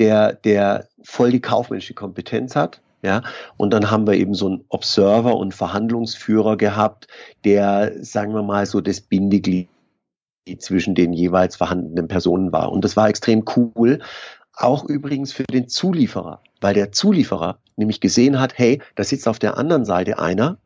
[0.00, 2.80] der, der voll die kaufmännische Kompetenz hat.
[3.02, 3.22] Ja,
[3.56, 7.08] und dann haben wir eben so einen Observer und Verhandlungsführer gehabt,
[7.44, 9.68] der, sagen wir mal, so das Bindeglied
[10.58, 12.70] zwischen den jeweils vorhandenen Personen war.
[12.70, 14.00] Und das war extrem cool.
[14.52, 19.38] Auch übrigens für den Zulieferer, weil der Zulieferer nämlich gesehen hat, hey, da sitzt auf
[19.38, 20.58] der anderen Seite einer,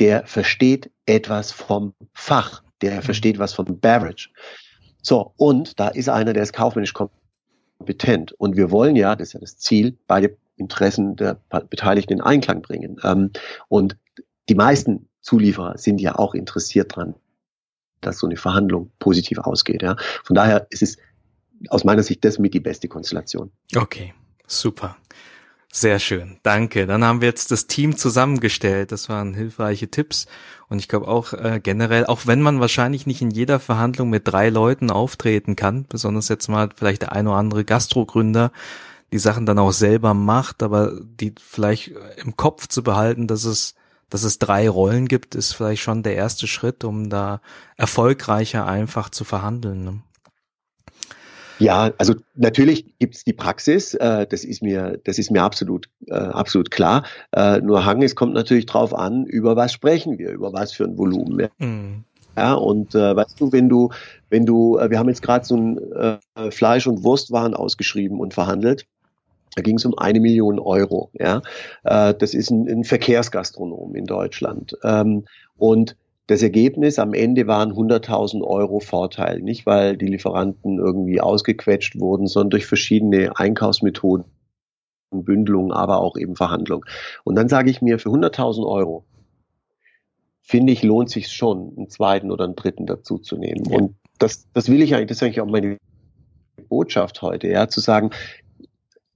[0.00, 3.02] der versteht etwas vom Fach, der mhm.
[3.02, 4.30] versteht was vom Beverage.
[5.02, 7.21] So, und da ist einer, der ist kaufmännisch kompetent
[7.82, 8.32] kompetent.
[8.32, 12.62] Und wir wollen ja, das ist ja das Ziel, beide Interessen der Beteiligten in Einklang
[12.62, 13.00] bringen.
[13.02, 13.30] Ähm,
[13.68, 13.96] und
[14.48, 17.14] die meisten Zulieferer sind ja auch interessiert dran,
[18.00, 19.84] dass so eine Verhandlung positiv ausgeht.
[20.24, 20.96] Von daher ist es
[21.68, 23.50] aus meiner Sicht das mit die beste Konstellation.
[23.74, 24.14] Okay,
[24.46, 24.96] super.
[25.74, 26.86] Sehr schön, danke.
[26.86, 28.92] Dann haben wir jetzt das Team zusammengestellt.
[28.92, 30.26] Das waren hilfreiche Tipps.
[30.68, 34.28] Und ich glaube auch äh, generell, auch wenn man wahrscheinlich nicht in jeder Verhandlung mit
[34.28, 38.52] drei Leuten auftreten kann, besonders jetzt mal vielleicht der ein oder andere Gastrogründer,
[39.12, 43.74] die Sachen dann auch selber macht, aber die vielleicht im Kopf zu behalten, dass es,
[44.10, 47.40] dass es drei Rollen gibt, ist vielleicht schon der erste Schritt, um da
[47.78, 49.84] erfolgreicher einfach zu verhandeln.
[49.84, 50.02] Ne?
[51.62, 56.14] Ja, also natürlich gibt's die Praxis, äh, das ist mir, das ist mir absolut, äh,
[56.14, 57.04] absolut klar.
[57.32, 60.84] Äh, nur Hang, es kommt natürlich drauf an, über was sprechen wir, über was für
[60.84, 61.40] ein Volumen.
[61.40, 61.48] Ja.
[61.58, 62.04] Mhm.
[62.36, 63.90] Ja, und äh, weißt du, wenn du,
[64.30, 68.34] wenn du, äh, wir haben jetzt gerade so ein äh, Fleisch- und Wurstwaren ausgeschrieben und
[68.34, 68.86] verhandelt.
[69.54, 71.10] Da ging es um eine Million Euro.
[71.12, 71.42] Ja,
[71.84, 74.74] äh, das ist ein, ein Verkehrsgastronom in Deutschland.
[74.82, 75.26] Ähm,
[75.58, 75.94] und
[76.26, 82.26] das Ergebnis am Ende waren 100.000 Euro Vorteil, nicht weil die Lieferanten irgendwie ausgequetscht wurden,
[82.26, 84.24] sondern durch verschiedene Einkaufsmethoden,
[85.10, 86.84] Bündelung, aber auch eben Verhandlung.
[87.24, 89.04] Und dann sage ich mir, für 100.000 Euro
[90.40, 93.64] finde ich, lohnt sich schon, einen zweiten oder einen dritten dazu zu nehmen.
[93.66, 93.76] Ja.
[93.76, 95.78] Und das, das will ich eigentlich, das ist eigentlich auch meine
[96.68, 98.10] Botschaft heute, ja, zu sagen,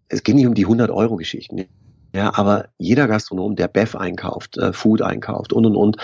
[0.08, 1.66] es geht nicht um die 100 Euro Geschichten.
[2.14, 5.96] Ja, aber jeder Gastronom, der Bev einkauft, äh, Food einkauft und und und,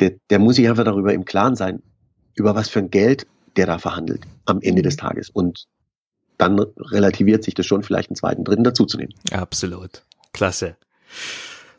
[0.00, 1.82] der, der muss sich einfach darüber im Klaren sein,
[2.34, 3.26] über was für ein Geld
[3.58, 5.00] der da verhandelt am Ende des mhm.
[5.00, 5.30] Tages.
[5.30, 5.66] Und
[6.38, 9.12] dann relativiert sich das schon, vielleicht einen zweiten, dritten dazuzunehmen.
[9.32, 10.04] Absolut.
[10.32, 10.76] Klasse.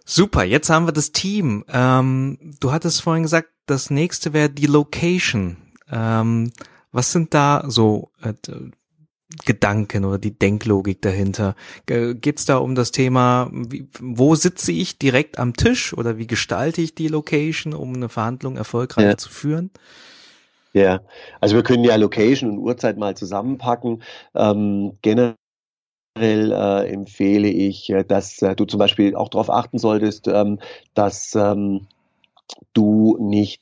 [0.05, 1.63] Super, jetzt haben wir das Team.
[1.69, 5.57] Ähm, du hattest vorhin gesagt, das nächste wäre die Location.
[5.89, 6.51] Ähm,
[6.91, 8.33] was sind da so äh,
[9.45, 11.55] Gedanken oder die Denklogik dahinter?
[11.85, 16.27] Geht es da um das Thema, wie, wo sitze ich direkt am Tisch oder wie
[16.27, 19.17] gestalte ich die Location, um eine Verhandlung erfolgreich ja.
[19.17, 19.69] zu führen?
[20.73, 21.01] Ja,
[21.39, 24.03] also wir können ja Location und Uhrzeit mal zusammenpacken.
[24.35, 25.35] Ähm, generell
[26.17, 30.59] äh, empfehle ich, äh, dass äh, du zum Beispiel auch darauf achten solltest, ähm,
[30.93, 31.87] dass ähm,
[32.73, 33.61] du nicht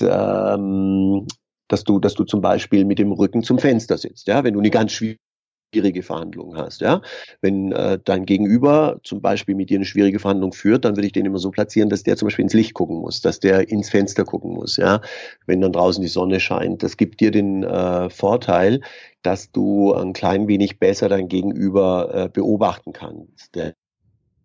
[0.00, 1.26] ähm,
[1.70, 4.26] dass du, dass du zum Beispiel mit dem Rücken zum Fenster sitzt.
[4.26, 6.80] Ja, wenn du eine ganz schwierige Verhandlungen hast.
[6.80, 7.00] Ja?
[7.40, 11.12] Wenn äh, dein Gegenüber zum Beispiel mit dir eine schwierige Verhandlung führt, dann würde ich
[11.12, 13.88] den immer so platzieren, dass der zum Beispiel ins Licht gucken muss, dass der ins
[13.88, 14.76] Fenster gucken muss.
[14.76, 15.00] Ja?
[15.46, 18.80] Wenn dann draußen die Sonne scheint, das gibt dir den äh, Vorteil,
[19.22, 23.54] dass du ein klein wenig besser dein Gegenüber äh, beobachten kannst.
[23.54, 23.74] Der,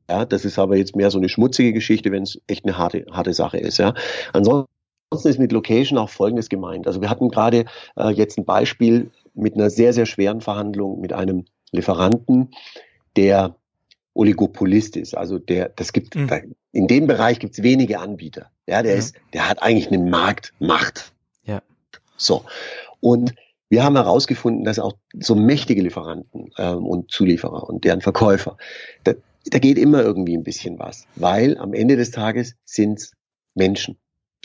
[0.08, 3.06] ja, das ist aber jetzt mehr so eine schmutzige Geschichte, wenn es echt eine harte,
[3.12, 3.80] harte Sache ist.
[3.80, 3.96] Ja.
[4.34, 4.75] Ansonsten
[5.23, 6.88] ist mit Location auch Folgendes gemeint.
[6.88, 11.13] Also wir hatten gerade äh, jetzt ein Beispiel mit einer sehr, sehr schweren Verhandlung mit
[11.13, 12.49] einem Lieferanten,
[13.15, 13.56] der
[14.13, 15.15] Oligopolist ist.
[15.15, 16.28] Also der, das gibt, mhm.
[16.28, 16.39] da,
[16.71, 18.49] in dem Bereich gibt es wenige Anbieter.
[18.67, 18.97] Ja, der ja.
[18.97, 21.13] ist, der hat eigentlich eine Marktmacht.
[21.43, 21.62] Ja.
[22.17, 22.43] So.
[22.99, 23.36] Und
[23.69, 28.58] wir haben herausgefunden, dass auch so mächtige Lieferanten ähm, und Zulieferer und deren Verkäufer,
[29.04, 29.13] da,
[29.45, 33.12] da geht immer irgendwie ein bisschen was, weil am Ende des Tages sind
[33.54, 33.97] Menschen.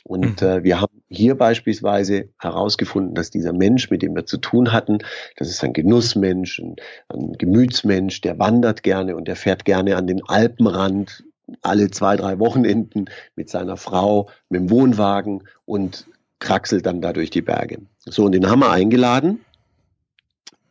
[0.05, 0.49] Und mhm.
[0.49, 4.99] äh, wir haben hier beispielsweise herausgefunden, dass dieser Mensch, mit dem wir zu tun hatten,
[5.37, 6.77] das ist ein Genussmensch, ein,
[7.09, 11.25] ein Gemütsmensch, der wandert gerne und der fährt gerne an den Alpenrand
[11.63, 16.07] alle zwei, drei Wochenenden mit seiner Frau, mit dem Wohnwagen und
[16.39, 17.79] kraxelt dann da durch die Berge.
[17.99, 19.45] So, und den haben wir eingeladen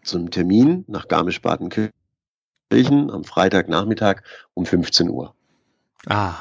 [0.03, 1.91] zum Termin nach Garmisch-Partenkirchen
[2.71, 4.21] am Freitagnachmittag
[4.53, 5.35] um 15 Uhr.
[6.07, 6.35] Ah.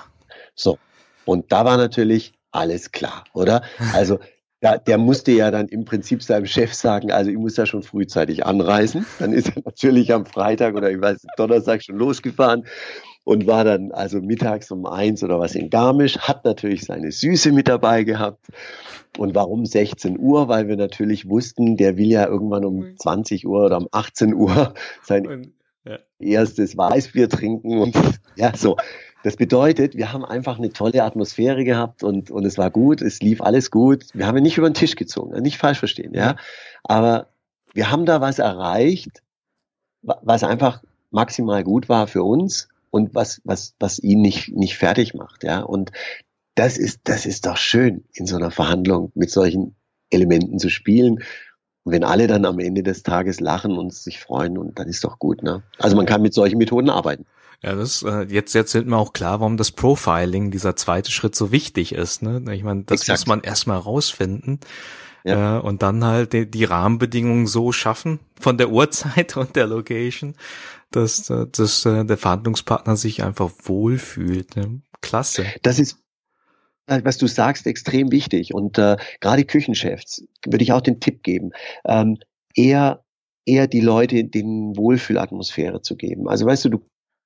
[0.54, 0.78] So.
[1.24, 3.62] Und da war natürlich alles klar, oder?
[3.92, 4.18] Also
[4.60, 7.84] ja, der musste ja dann im Prinzip seinem Chef sagen, also ich muss ja schon
[7.84, 9.06] frühzeitig anreisen.
[9.20, 12.64] Dann ist er natürlich am Freitag oder ich weiß Donnerstag schon losgefahren
[13.22, 17.52] und war dann also mittags um eins oder was in Garmisch, hat natürlich seine Süße
[17.52, 18.46] mit dabei gehabt.
[19.16, 20.48] Und warum 16 Uhr?
[20.48, 24.74] Weil wir natürlich wussten, der will ja irgendwann um 20 Uhr oder um 18 Uhr
[25.02, 25.52] sein
[25.84, 25.98] ja.
[26.18, 27.96] erstes Weißbier trinken und
[28.36, 28.76] ja, so.
[29.28, 33.20] Das bedeutet, wir haben einfach eine tolle Atmosphäre gehabt und, und es war gut, es
[33.20, 34.06] lief alles gut.
[34.14, 36.36] Wir haben ihn nicht über den Tisch gezogen, nicht falsch verstehen, ja.
[36.82, 37.28] Aber
[37.74, 39.22] wir haben da was erreicht,
[40.00, 45.12] was einfach maximal gut war für uns und was, was, was ihn nicht, nicht fertig
[45.12, 45.60] macht, ja.
[45.60, 45.92] Und
[46.54, 49.76] das ist, das ist doch schön, in so einer Verhandlung mit solchen
[50.08, 51.18] Elementen zu spielen.
[51.84, 55.04] Und wenn alle dann am Ende des Tages lachen und sich freuen, und dann ist
[55.04, 55.64] doch gut, ne?
[55.76, 57.26] Also man kann mit solchen Methoden arbeiten.
[57.62, 61.34] Ja, das äh, jetzt jetzt wird mir auch klar, warum das Profiling, dieser zweite Schritt
[61.34, 62.22] so wichtig ist.
[62.22, 62.42] Ne?
[62.54, 63.20] Ich meine, das Exakt.
[63.20, 64.60] muss man erstmal rausfinden.
[65.24, 65.58] Ja.
[65.58, 70.36] Äh, und dann halt die, die Rahmenbedingungen so schaffen von der Uhrzeit und der Location,
[70.92, 74.56] dass, äh, dass äh, der Verhandlungspartner sich einfach wohlfühlt.
[74.56, 74.82] Ne?
[75.00, 75.44] Klasse.
[75.62, 75.98] Das ist
[76.90, 78.54] was du sagst, extrem wichtig.
[78.54, 81.50] Und äh, gerade Küchenchefs würde ich auch den Tipp geben,
[81.84, 82.16] ähm,
[82.54, 83.04] eher
[83.44, 86.28] eher die Leute den Wohlfühlatmosphäre zu geben.
[86.28, 86.78] Also weißt du, du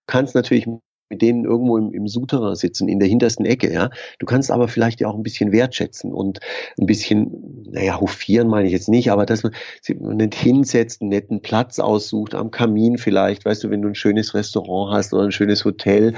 [0.06, 0.66] kannst natürlich
[1.12, 3.90] mit denen irgendwo im, im Souterrain sitzen, in der hintersten Ecke, ja.
[4.18, 6.40] Du kannst aber vielleicht ja auch ein bisschen wertschätzen und
[6.80, 11.10] ein bisschen, naja, hofieren meine ich jetzt nicht, aber dass man sich nicht hinsetzt, einen
[11.10, 15.24] netten Platz aussucht, am Kamin vielleicht, weißt du, wenn du ein schönes Restaurant hast oder
[15.24, 16.14] ein schönes Hotel,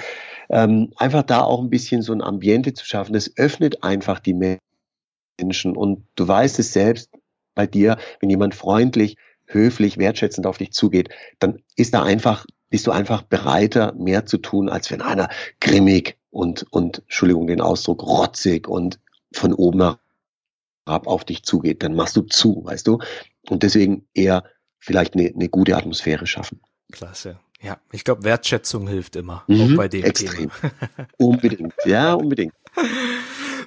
[0.49, 4.59] ähm, einfach da auch ein bisschen so ein Ambiente zu schaffen, das öffnet einfach die
[5.41, 7.11] Menschen und du weißt es selbst
[7.57, 9.17] bei dir, wenn jemand freundlich,
[9.47, 11.09] höflich, wertschätzend auf dich zugeht,
[11.41, 15.29] dann ist da einfach bist du einfach bereiter, mehr zu tun, als wenn einer
[15.61, 18.99] grimmig und, und, Entschuldigung den Ausdruck, rotzig und
[19.33, 19.95] von oben
[20.85, 21.85] herab auf dich zugeht.
[21.85, 22.99] Dann machst du zu, weißt du?
[23.49, 24.43] Und deswegen eher
[24.81, 26.61] vielleicht eine, eine gute Atmosphäre schaffen.
[26.91, 27.39] Klasse.
[27.63, 30.51] Ja, ich glaube, Wertschätzung hilft immer, mhm, auch bei dem extrem.
[30.51, 30.73] Thema.
[31.17, 32.55] unbedingt, ja, unbedingt.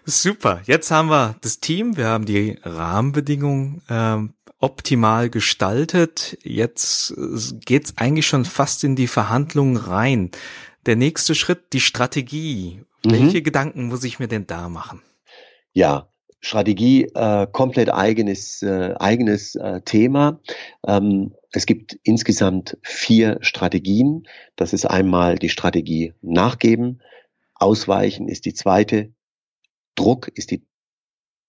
[0.03, 0.59] Super.
[0.65, 6.37] Jetzt haben wir das Team, wir haben die Rahmenbedingungen ähm, optimal gestaltet.
[6.43, 10.31] Jetzt äh, geht's eigentlich schon fast in die Verhandlungen rein.
[10.85, 12.81] Der nächste Schritt, die Strategie.
[13.05, 13.11] Mhm.
[13.11, 15.01] Welche Gedanken muss ich mir denn da machen?
[15.73, 20.39] Ja, Strategie, äh, komplett eigenes, äh, eigenes äh, Thema.
[20.85, 24.27] Ähm, es gibt insgesamt vier Strategien.
[24.55, 27.01] Das ist einmal die Strategie nachgeben,
[27.55, 29.13] ausweichen ist die zweite,
[29.95, 30.65] Druck ist die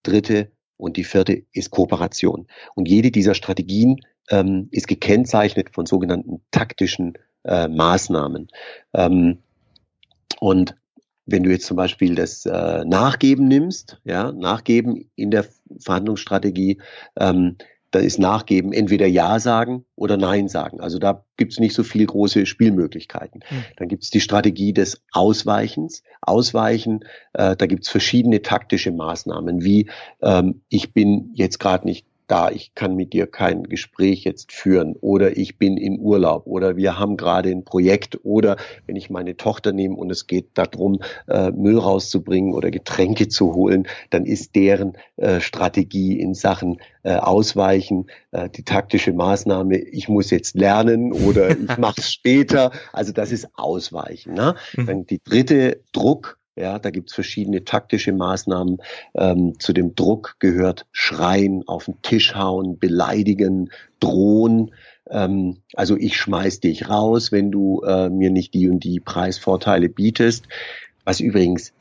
[0.03, 2.47] dritte und die vierte ist Kooperation.
[2.75, 7.14] Und jede dieser Strategien ähm, ist gekennzeichnet von sogenannten taktischen
[7.45, 8.49] äh, Maßnahmen.
[8.95, 9.38] Ähm,
[10.41, 10.77] und
[11.27, 15.45] wenn du jetzt zum Beispiel das äh, Nachgeben nimmst, ja, Nachgeben in der
[15.79, 16.81] Verhandlungsstrategie,
[17.19, 17.57] ähm,
[17.90, 20.81] da ist Nachgeben entweder Ja sagen oder Nein sagen.
[20.81, 23.42] Also da gibt es nicht so viel große Spielmöglichkeiten.
[23.48, 23.64] Mhm.
[23.77, 26.03] Dann gibt es die Strategie des Ausweichens.
[26.20, 27.01] Ausweichen,
[27.33, 29.88] äh, da gibt es verschiedene taktische Maßnahmen, wie
[30.20, 34.95] ähm, ich bin jetzt gerade nicht da, ich kann mit dir kein Gespräch jetzt führen
[35.01, 39.37] oder ich bin in Urlaub oder wir haben gerade ein Projekt oder wenn ich meine
[39.37, 44.55] Tochter nehme und es geht darum, äh, Müll rauszubringen oder Getränke zu holen, dann ist
[44.55, 51.12] deren äh, Strategie in Sachen äh, Ausweichen, äh, die taktische Maßnahme, ich muss jetzt lernen
[51.12, 52.73] oder ich mache es später.
[52.93, 54.35] Also das ist Ausweichen.
[54.35, 54.55] Ne?
[54.76, 54.87] Mhm.
[54.87, 58.78] Dann die dritte Druck ja, da gibt's verschiedene taktische Maßnahmen.
[59.14, 64.74] Ähm, zu dem Druck gehört Schreien, auf den Tisch hauen, beleidigen, drohen.
[65.09, 69.88] Ähm, also ich schmeiß dich raus, wenn du äh, mir nicht die und die Preisvorteile
[69.88, 70.48] bietest.
[71.04, 71.72] Was übrigens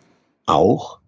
[0.45, 0.99] auch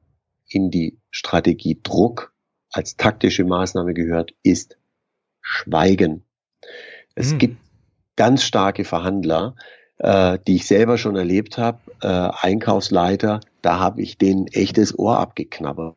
[0.47, 2.33] in die Strategie Druck
[2.71, 4.77] als taktische Maßnahme gehört, ist
[5.41, 6.23] Schweigen.
[7.15, 7.37] Es hm.
[7.37, 7.57] gibt
[8.15, 9.55] ganz starke Verhandler,
[9.97, 15.19] äh, die ich selber schon erlebt habe, äh, Einkaufsleiter, da habe ich denen echtes Ohr
[15.19, 15.95] abgeknabbert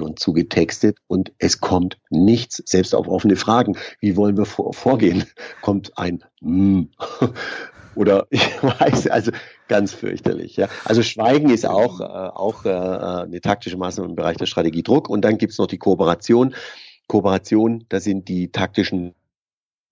[0.00, 3.76] und zugetextet und es kommt nichts, selbst auf offene Fragen.
[4.00, 5.24] Wie wollen wir vor, vorgehen?
[5.62, 6.82] Kommt ein mm.
[7.94, 9.32] oder ich weiß, also
[9.66, 10.56] ganz fürchterlich.
[10.56, 10.68] Ja.
[10.84, 15.08] Also Schweigen ist auch, äh, auch äh, eine taktische Maßnahme im Bereich der Strategie Druck
[15.08, 16.54] und dann gibt's noch die Kooperation.
[17.08, 19.14] Kooperation, da sind die taktischen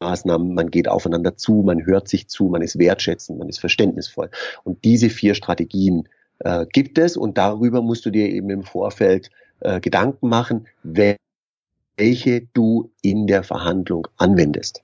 [0.01, 4.31] Maßnahmen, man geht aufeinander zu, man hört sich zu, man ist wertschätzend, man ist verständnisvoll.
[4.63, 6.09] Und diese vier Strategien
[6.41, 9.31] äh, gibt es und darüber musst du dir eben im Vorfeld
[9.61, 14.83] äh, Gedanken machen, welche du in der Verhandlung anwendest.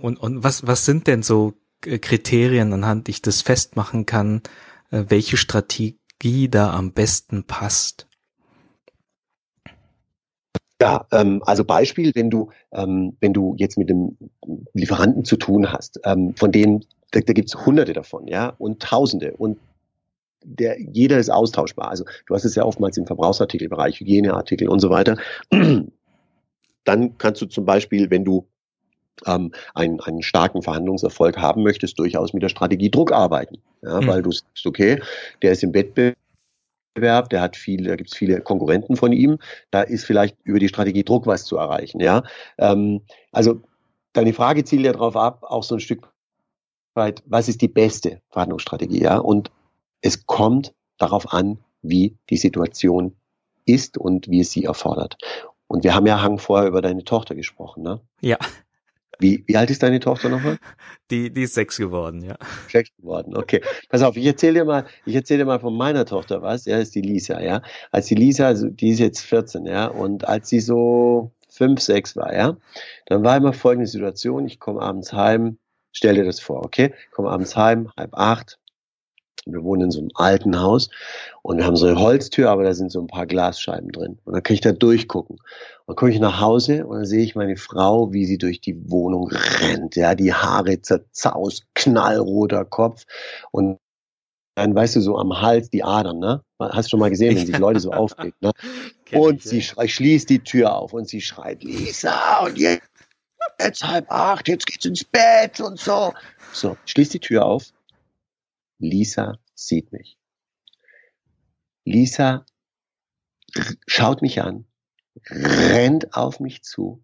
[0.00, 1.54] Und, und was, was sind denn so
[1.84, 4.42] äh, Kriterien, anhand ich das festmachen kann,
[4.90, 8.08] äh, welche Strategie da am besten passt?
[10.80, 14.18] Ja, ähm, also Beispiel, wenn du, ähm, wenn du jetzt mit dem
[14.74, 18.82] Lieferanten zu tun hast, ähm, von denen, da, da gibt es hunderte davon, ja, und
[18.82, 19.58] tausende und
[20.46, 21.90] der, jeder ist austauschbar.
[21.90, 25.16] Also du hast es ja oftmals im Verbrauchsartikelbereich, Hygieneartikel und so weiter.
[26.84, 28.46] Dann kannst du zum Beispiel, wenn du
[29.26, 33.58] ähm, einen, einen starken Verhandlungserfolg haben möchtest, durchaus mit der Strategie Druck arbeiten.
[33.82, 34.06] Ja, mhm.
[34.06, 35.02] Weil du sagst, okay,
[35.42, 39.38] der ist im Wettbewerb, der hat viele, da gibt es viele Konkurrenten von ihm,
[39.70, 42.00] da ist vielleicht über die Strategie Druck was zu erreichen.
[42.00, 42.22] Ja,
[42.58, 43.00] ähm,
[43.32, 43.60] also
[44.12, 46.08] deine Frage zielt ja darauf ab, auch so ein Stück
[46.94, 49.02] weit, was ist die beste Verhandlungsstrategie?
[49.02, 49.50] Ja, und
[50.00, 53.16] es kommt darauf an, wie die Situation
[53.64, 55.16] ist und wie es sie erfordert.
[55.66, 58.00] Und wir haben ja Hang vorher über deine Tochter gesprochen, ne?
[58.20, 58.38] Ja.
[59.18, 60.58] Wie, wie alt ist deine Tochter nochmal?
[61.10, 62.36] Die, die ist sechs geworden, ja.
[62.68, 63.62] Sechs geworden, okay.
[63.88, 66.78] Pass auf, ich erzähle dir mal, ich erzähle dir mal von meiner Tochter was, ja,
[66.78, 67.62] ist die Lisa, ja.
[67.90, 72.16] Als die Lisa, also die ist jetzt 14, ja, und als sie so fünf, sechs
[72.16, 72.56] war, ja,
[73.06, 75.58] dann war immer folgende Situation, ich komme abends heim,
[75.92, 78.58] stell dir das vor, okay, komme abends heim, halb acht,
[79.44, 80.90] wir wohnen in so einem alten Haus
[81.42, 84.18] und wir haben so eine Holztür, aber da sind so ein paar Glasscheiben drin.
[84.24, 85.36] Und dann kann ich da durchgucken.
[85.36, 85.42] Und
[85.86, 88.90] dann komme ich nach Hause und dann sehe ich meine Frau, wie sie durch die
[88.90, 89.94] Wohnung rennt.
[89.94, 93.04] Ja, die Haare zerzaust, knallroter Kopf.
[93.52, 93.78] Und
[94.56, 96.42] dann weißt du so am Hals die Adern, ne?
[96.58, 98.52] Hast du schon mal gesehen, wenn sich Leute so aufregen, ne?
[99.12, 102.88] Und sie schreit, schließt die Tür auf und sie schreit, Lisa, und jetzt,
[103.60, 106.12] jetzt halb acht, jetzt geht's ins Bett und so.
[106.52, 107.72] So, schließt die Tür auf
[108.78, 110.18] Lisa sieht mich.
[111.84, 112.44] Lisa
[113.86, 114.66] schaut mich an,
[115.30, 117.02] rennt auf mich zu,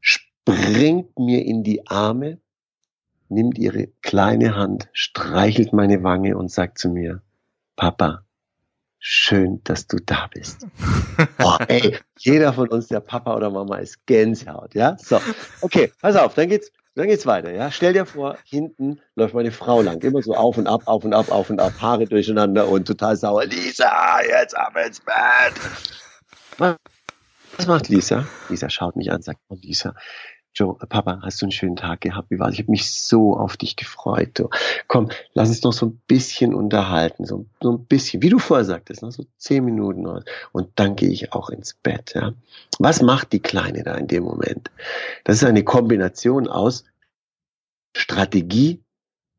[0.00, 2.38] springt mir in die Arme,
[3.28, 7.22] nimmt ihre kleine Hand, streichelt meine Wange und sagt zu mir,
[7.74, 8.24] Papa,
[8.98, 10.66] schön, dass du da bist.
[11.38, 14.96] Boah, ey, jeder von uns, der Papa oder Mama, ist Gänsehaut, ja?
[14.98, 15.20] So,
[15.60, 17.70] okay, pass auf, dann geht's dann geht's weiter, ja.
[17.70, 21.12] Stell dir vor, hinten läuft meine Frau lang, immer so auf und ab, auf und
[21.12, 23.44] ab, auf und ab, Haare durcheinander und total sauer.
[23.44, 26.78] Lisa, jetzt ab ins Bett.
[27.56, 28.26] Was macht Lisa?
[28.48, 29.94] Lisa schaut mich an, sagt, oh Lisa,
[30.56, 32.30] Joe, Papa, hast du einen schönen Tag gehabt?
[32.30, 32.54] Wie war's?
[32.54, 34.30] Ich habe mich so auf dich gefreut.
[34.38, 34.48] Du.
[34.88, 38.64] Komm, lass uns noch so ein bisschen unterhalten, so, so ein bisschen, wie du vorher
[38.64, 40.06] sagtest, noch so zehn Minuten
[40.52, 42.14] und dann gehe ich auch ins Bett.
[42.14, 42.32] Ja?
[42.78, 44.70] Was macht die Kleine da in dem Moment?
[45.24, 46.84] Das ist eine Kombination aus
[47.94, 48.82] Strategie,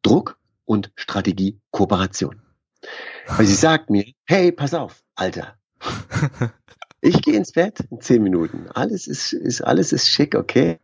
[0.03, 2.43] Druck und Strategie, Kooperation.
[3.25, 5.55] Weil sie sagt mir, hey, pass auf, Alter.
[6.99, 8.69] Ich gehe ins Bett in zehn Minuten.
[8.73, 10.79] Alles ist, ist, alles ist schick, okay?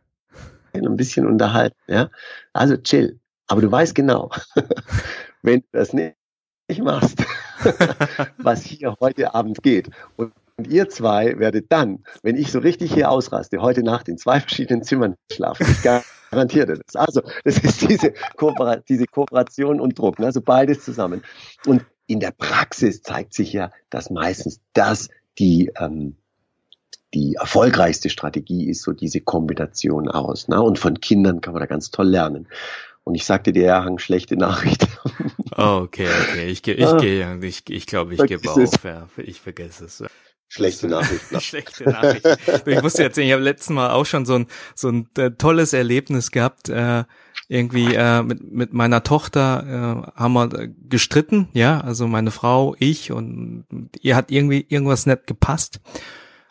[0.74, 1.76] Ein bisschen unterhalten.
[1.86, 2.10] Ja?
[2.52, 3.20] Also chill.
[3.46, 4.30] Aber du weißt genau,
[5.42, 6.16] wenn du das nicht
[6.78, 7.22] machst,
[8.38, 9.90] was hier heute Abend geht.
[10.16, 14.18] Und, und ihr zwei werdet dann, wenn ich so richtig hier ausraste, heute Nacht in
[14.18, 15.66] zwei verschiedenen Zimmern schlafen.
[15.68, 15.82] Ich
[16.30, 16.96] garantiere das.
[16.96, 20.26] Also, das ist diese, Kooper diese Kooperation und Druck, ne?
[20.26, 21.22] also beides zusammen.
[21.66, 25.08] Und in der Praxis zeigt sich ja, dass meistens das
[25.38, 26.16] die, ähm,
[27.14, 30.48] die erfolgreichste Strategie ist so diese Kombination aus.
[30.48, 30.60] Ne?
[30.60, 32.48] Und von Kindern kann man da ganz toll lernen.
[33.04, 34.86] Und ich sagte dir, ja, Hang, schlechte Nachricht.
[35.56, 36.46] Oh, okay, okay.
[36.48, 38.82] Ich, ich, ah, ich, ich, ich glaube, ich gebe auf.
[38.82, 40.02] Ja, ich vergesse es.
[40.48, 41.40] Schlechte Nachrichten.
[41.40, 42.36] Schlechte Nachrichten.
[42.68, 45.72] Ich musste erzählen, ich habe letztes Mal auch schon so ein, so ein äh, tolles
[45.72, 46.70] Erlebnis gehabt.
[46.70, 47.04] Äh,
[47.46, 53.12] irgendwie äh, mit, mit meiner Tochter äh, haben wir gestritten, ja, also meine Frau, ich
[53.12, 53.64] und
[54.00, 55.80] ihr hat irgendwie irgendwas nicht gepasst.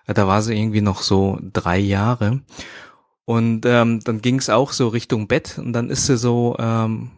[0.05, 2.41] Da war sie irgendwie noch so drei Jahre.
[3.25, 7.11] Und ähm, dann ging es auch so Richtung Bett und dann ist sie so ähm,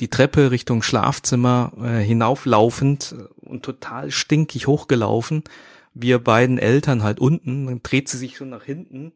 [0.00, 5.44] die Treppe Richtung Schlafzimmer äh, hinauflaufend und total stinkig hochgelaufen.
[5.94, 9.12] Wir beiden Eltern halt unten, dann dreht sie sich so nach hinten,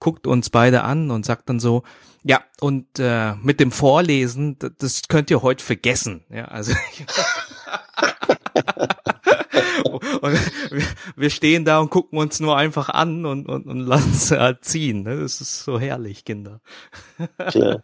[0.00, 1.84] guckt uns beide an und sagt dann so,
[2.24, 6.24] ja, und äh, mit dem Vorlesen, das könnt ihr heute vergessen.
[6.28, 6.72] Ja, also
[10.20, 10.32] und
[10.70, 10.84] wir,
[11.16, 14.64] wir stehen da und gucken uns nur einfach an und, und, und lassen es halt
[14.64, 15.02] ziehen.
[15.02, 15.20] Ne?
[15.20, 16.60] Das ist so herrlich, Kinder.
[17.48, 17.80] Klar.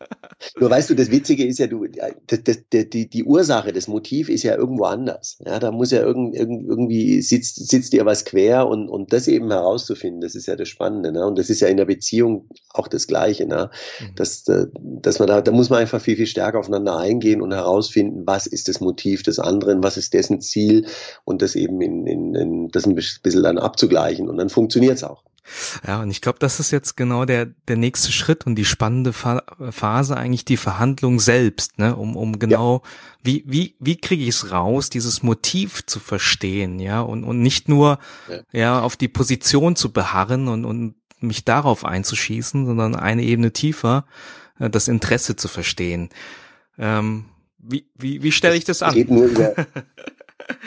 [0.59, 1.87] Nur weißt du, das Witzige ist ja, du,
[2.27, 5.39] das, das, die, die Ursache, das Motiv ist ja irgendwo anders.
[5.45, 9.51] Ja, da muss ja irgend, irgendwie sitzt, sitzt dir was quer und, und das eben
[9.51, 11.12] herauszufinden, das ist ja das Spannende.
[11.12, 11.27] Ne?
[11.27, 13.47] Und das ist ja in der Beziehung auch das Gleiche.
[13.47, 13.71] Ne?
[14.01, 14.15] Mhm.
[14.17, 17.53] Das, äh, dass man da, da muss man einfach viel, viel stärker aufeinander eingehen und
[17.53, 20.87] herausfinden, was ist das Motiv des anderen, was ist dessen Ziel
[21.25, 25.05] und das eben in, in, in das ein bisschen dann abzugleichen und dann funktioniert es
[25.05, 25.22] auch.
[25.86, 29.12] Ja, und ich glaube, das ist jetzt genau der, der nächste Schritt und die spannende
[29.12, 32.90] Phase eigentlich die Verhandlung selbst, ne, um, um genau, ja.
[33.22, 37.68] wie, wie, wie kriege ich es raus, dieses Motiv zu verstehen, ja, und, und nicht
[37.68, 37.98] nur,
[38.28, 38.40] ja.
[38.52, 44.07] ja, auf die Position zu beharren und, und mich darauf einzuschießen, sondern eine Ebene tiefer,
[44.59, 46.09] äh, das Interesse zu verstehen.
[46.78, 47.26] Ähm,
[47.59, 48.94] wie, wie, wie stelle ich das an?
[48.94, 49.55] Geht nur über,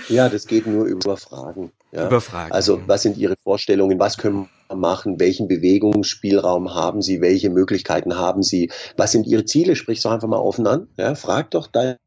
[0.09, 1.71] Ja, das geht nur über Fragen.
[1.91, 2.07] Ja.
[2.07, 2.51] Über Fragen.
[2.51, 3.99] Also, was sind Ihre Vorstellungen?
[3.99, 5.19] Was können wir machen?
[5.19, 7.21] Welchen Bewegungsspielraum haben Sie?
[7.21, 8.71] Welche Möglichkeiten haben Sie?
[8.95, 9.75] Was sind Ihre Ziele?
[9.75, 10.87] Sprich so einfach mal offen an.
[10.97, 11.97] Ja, frag doch deinen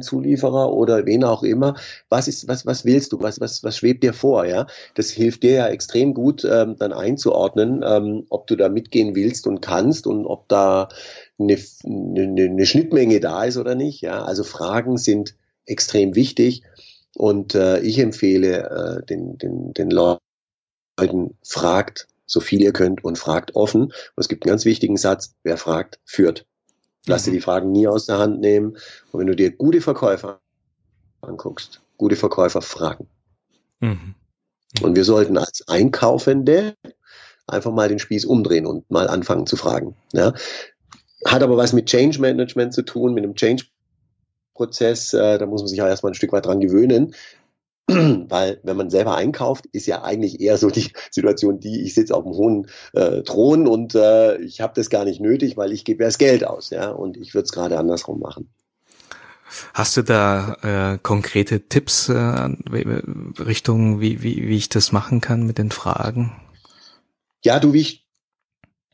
[0.00, 1.74] Zulieferer oder wen auch immer,
[2.10, 4.66] was ist, was, was willst du, was, was, was schwebt dir vor, ja?
[4.94, 9.46] Das hilft dir ja extrem gut, ähm, dann einzuordnen, ähm, ob du da mitgehen willst
[9.46, 10.88] und kannst und ob da
[11.38, 14.24] eine, eine, eine Schnittmenge da ist oder nicht, ja?
[14.24, 15.34] Also Fragen sind
[15.64, 16.62] extrem wichtig
[17.18, 23.18] und äh, ich empfehle äh, den, den, den Leuten, fragt so viel ihr könnt und
[23.18, 23.84] fragt offen.
[23.86, 26.46] Und es gibt einen ganz wichtigen Satz, wer fragt, führt.
[27.06, 27.34] Lass dir mhm.
[27.34, 28.76] die Fragen nie aus der Hand nehmen.
[29.10, 30.40] Und wenn du dir gute Verkäufer
[31.20, 33.08] anguckst, gute Verkäufer fragen.
[33.80, 33.88] Mhm.
[33.88, 34.14] Mhm.
[34.84, 36.74] Und wir sollten als Einkaufende
[37.48, 39.96] einfach mal den Spieß umdrehen und mal anfangen zu fragen.
[40.12, 40.34] Ja?
[41.24, 43.64] Hat aber was mit Change Management zu tun, mit einem Change
[44.58, 47.14] Prozess, äh, da muss man sich ja erstmal ein Stück weit dran gewöhnen.
[47.86, 52.14] Weil wenn man selber einkauft, ist ja eigentlich eher so die Situation, die ich sitze
[52.14, 55.84] auf dem hohen äh, Thron und äh, ich habe das gar nicht nötig, weil ich
[55.84, 58.50] gebe erst Geld aus, ja, und ich würde es gerade andersrum machen.
[59.72, 65.46] Hast du da äh, konkrete Tipps äh, Richtung, wie, wie, wie ich das machen kann
[65.46, 66.32] mit den Fragen?
[67.42, 68.07] Ja, du, wie ich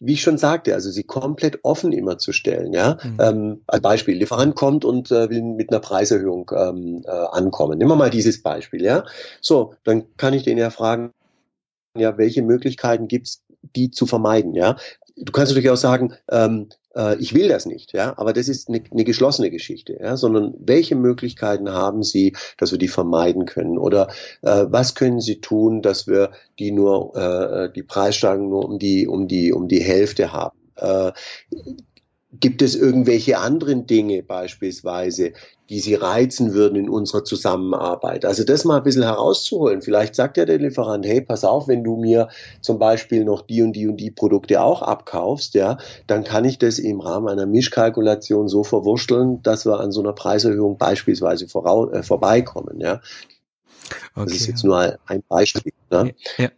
[0.07, 2.72] wie ich schon sagte, also sie komplett offen immer zu stellen.
[2.72, 3.18] Ja, mhm.
[3.20, 7.78] ähm, als Beispiel: Lieferant kommt und äh, will mit einer Preiserhöhung ähm, äh, ankommen.
[7.78, 8.82] Nehmen wir mal dieses Beispiel.
[8.82, 9.05] Ja,
[9.40, 11.11] so dann kann ich den ja fragen,
[11.96, 13.42] ja, welche Möglichkeiten gibt's,
[13.76, 14.55] die zu vermeiden?
[14.55, 14.76] Ja,
[15.16, 18.68] du kannst natürlich auch sagen, ähm, äh, ich will das nicht, ja, aber das ist
[18.68, 23.78] eine, eine geschlossene Geschichte, ja, sondern welche Möglichkeiten haben Sie, dass wir die vermeiden können
[23.78, 24.09] oder
[24.42, 29.07] äh, was können Sie tun, dass wir die nur äh, die Preissteigerung nur um die
[29.07, 30.57] um die um die Hälfte haben?
[30.76, 31.12] Äh,
[32.41, 35.32] Gibt es irgendwelche anderen Dinge beispielsweise,
[35.68, 38.24] die Sie reizen würden in unserer Zusammenarbeit?
[38.24, 39.82] Also das mal ein bisschen herauszuholen.
[39.82, 42.28] Vielleicht sagt ja der Lieferant, hey, pass auf, wenn du mir
[42.61, 46.59] zum Beispiel noch die und die und die Produkte auch abkaufst, ja, dann kann ich
[46.59, 51.91] das im Rahmen einer Mischkalkulation so verwursteln, dass wir an so einer Preiserhöhung beispielsweise vorau,
[51.91, 53.01] äh, vorbeikommen, ja.
[54.14, 54.26] Okay.
[54.26, 55.72] Das ist jetzt nur ein Beispiel.
[55.91, 56.14] Ne?
[56.39, 56.49] Ja.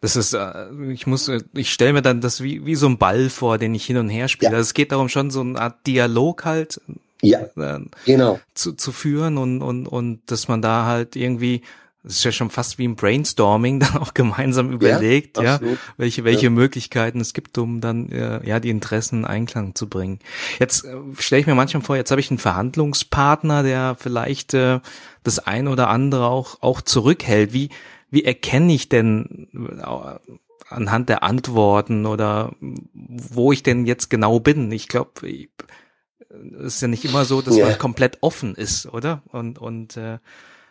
[0.00, 3.30] Das ist, äh, ich muss, ich stelle mir dann das wie, wie so ein Ball
[3.30, 4.52] vor, den ich hin und her spiele.
[4.52, 4.56] Ja.
[4.58, 6.80] Also es geht darum, schon so eine Art Dialog halt
[7.24, 8.40] ja, äh, genau.
[8.54, 11.62] zu, zu führen und, und, und dass man da halt irgendwie,
[12.02, 15.60] das ist ja schon fast wie ein Brainstorming, dann auch gemeinsam überlegt, ja, ja
[15.96, 16.50] welche, welche ja.
[16.50, 20.18] Möglichkeiten es gibt, um dann äh, ja die Interessen in Einklang zu bringen.
[20.58, 24.80] Jetzt äh, stelle ich mir manchmal vor, jetzt habe ich einen Verhandlungspartner, der vielleicht äh,
[25.22, 27.52] das ein oder andere auch, auch zurückhält.
[27.52, 27.70] Wie,
[28.14, 30.34] wie erkenne ich denn äh,
[30.68, 32.54] anhand der Antworten oder
[33.02, 34.70] wo ich denn jetzt genau bin?
[34.72, 37.66] Ich glaube, es ist ja nicht immer so, dass ja.
[37.66, 39.22] man komplett offen ist, oder?
[39.30, 40.18] Und und äh,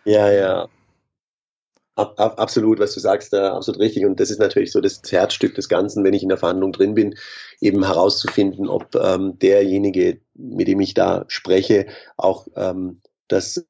[0.05, 0.69] ja, ja.
[1.95, 4.03] Ab, ab, absolut, was du sagst, äh, absolut richtig.
[4.05, 6.95] Und das ist natürlich so das Herzstück des Ganzen, wenn ich in der Verhandlung drin
[6.95, 7.15] bin,
[7.61, 11.85] eben herauszufinden, ob ähm, derjenige, mit dem ich da spreche,
[12.17, 13.63] auch ähm, das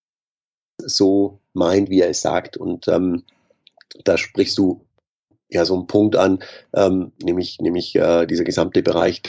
[0.78, 2.56] so meint, wie er es sagt.
[2.56, 3.24] Und ähm,
[4.04, 4.86] da sprichst du
[5.50, 6.40] ja so einen Punkt an,
[6.74, 9.22] ähm, nämlich, nämlich äh, dieser gesamte Bereich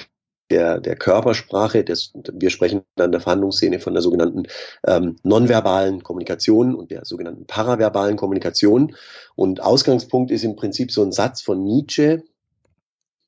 [0.51, 1.85] der, der Körpersprache.
[1.85, 4.45] Das, wir sprechen dann in der Verhandlungsszene von der sogenannten
[4.87, 8.95] ähm, nonverbalen Kommunikation und der sogenannten paraverbalen Kommunikation.
[9.35, 12.23] Und Ausgangspunkt ist im Prinzip so ein Satz von Nietzsche.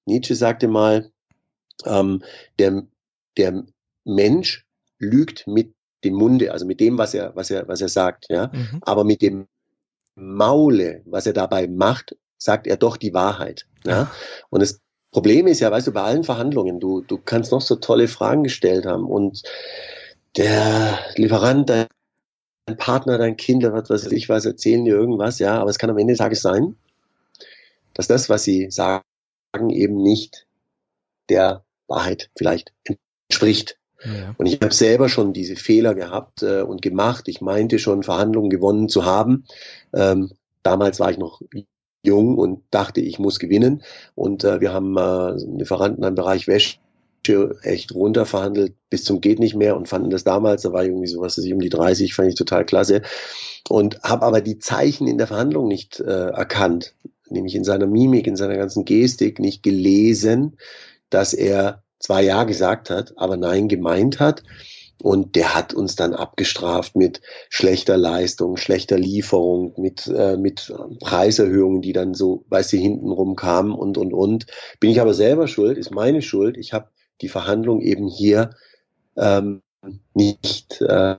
[0.04, 1.10] Nietzsche sagte mal,
[1.84, 2.22] ähm,
[2.58, 2.84] der,
[3.36, 3.64] der
[4.04, 4.66] Mensch
[4.98, 5.74] lügt mit
[6.04, 8.50] dem Munde, also mit dem, was er, was er, was er sagt, ja.
[8.52, 8.78] Mhm.
[8.82, 9.48] Aber mit dem
[10.16, 13.66] Maule, was er dabei macht, sagt er doch die Wahrheit.
[13.84, 14.10] Ja?
[14.50, 14.80] Und das
[15.12, 18.42] Problem ist ja, weißt du, bei allen Verhandlungen, du, du kannst noch so tolle Fragen
[18.42, 19.42] gestellt haben und
[20.36, 21.86] der Lieferant, dein
[22.76, 25.98] Partner, dein Kind, was weiß ich was, erzählen dir irgendwas, ja, aber es kann am
[25.98, 26.76] Ende des Tages sein,
[27.94, 29.02] dass das, was sie sagen,
[29.70, 30.46] eben nicht
[31.30, 33.78] der Wahrheit vielleicht entspricht.
[34.06, 34.34] Ja.
[34.36, 37.28] Und ich habe selber schon diese Fehler gehabt äh, und gemacht.
[37.28, 39.44] Ich meinte schon, Verhandlungen gewonnen zu haben.
[39.92, 40.30] Ähm,
[40.62, 41.42] damals war ich noch
[42.02, 43.82] jung und dachte, ich muss gewinnen.
[44.14, 46.78] Und äh, wir haben äh, Lieferanten im Bereich Wäsche
[47.62, 51.20] echt runterverhandelt bis zum geht nicht mehr und fanden das damals, da war irgendwie so
[51.20, 53.02] was, um die 30, fand ich total klasse
[53.68, 56.94] und habe aber die Zeichen in der Verhandlung nicht äh, erkannt,
[57.28, 60.56] nämlich in seiner Mimik, in seiner ganzen Gestik nicht gelesen,
[61.10, 64.44] dass er zwar ja gesagt hat, aber nein gemeint hat
[65.02, 71.82] und der hat uns dann abgestraft mit schlechter Leistung, schlechter Lieferung, mit, äh, mit Preiserhöhungen,
[71.82, 74.46] die dann so, weißt du, hintenrum kamen und, und, und.
[74.78, 76.56] Bin ich aber selber schuld, ist meine Schuld.
[76.56, 76.90] Ich habe
[77.22, 78.50] die Verhandlung eben hier
[79.16, 79.62] ähm,
[80.14, 81.16] nicht, äh,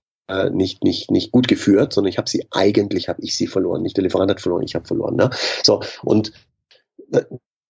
[0.51, 3.81] nicht, nicht, nicht gut geführt, sondern ich habe sie, eigentlich habe ich sie verloren.
[3.81, 5.17] Nicht der Lieferant hat verloren, ich habe verloren.
[5.17, 5.31] Ne?
[5.63, 6.31] So, und
[7.11, 7.23] äh,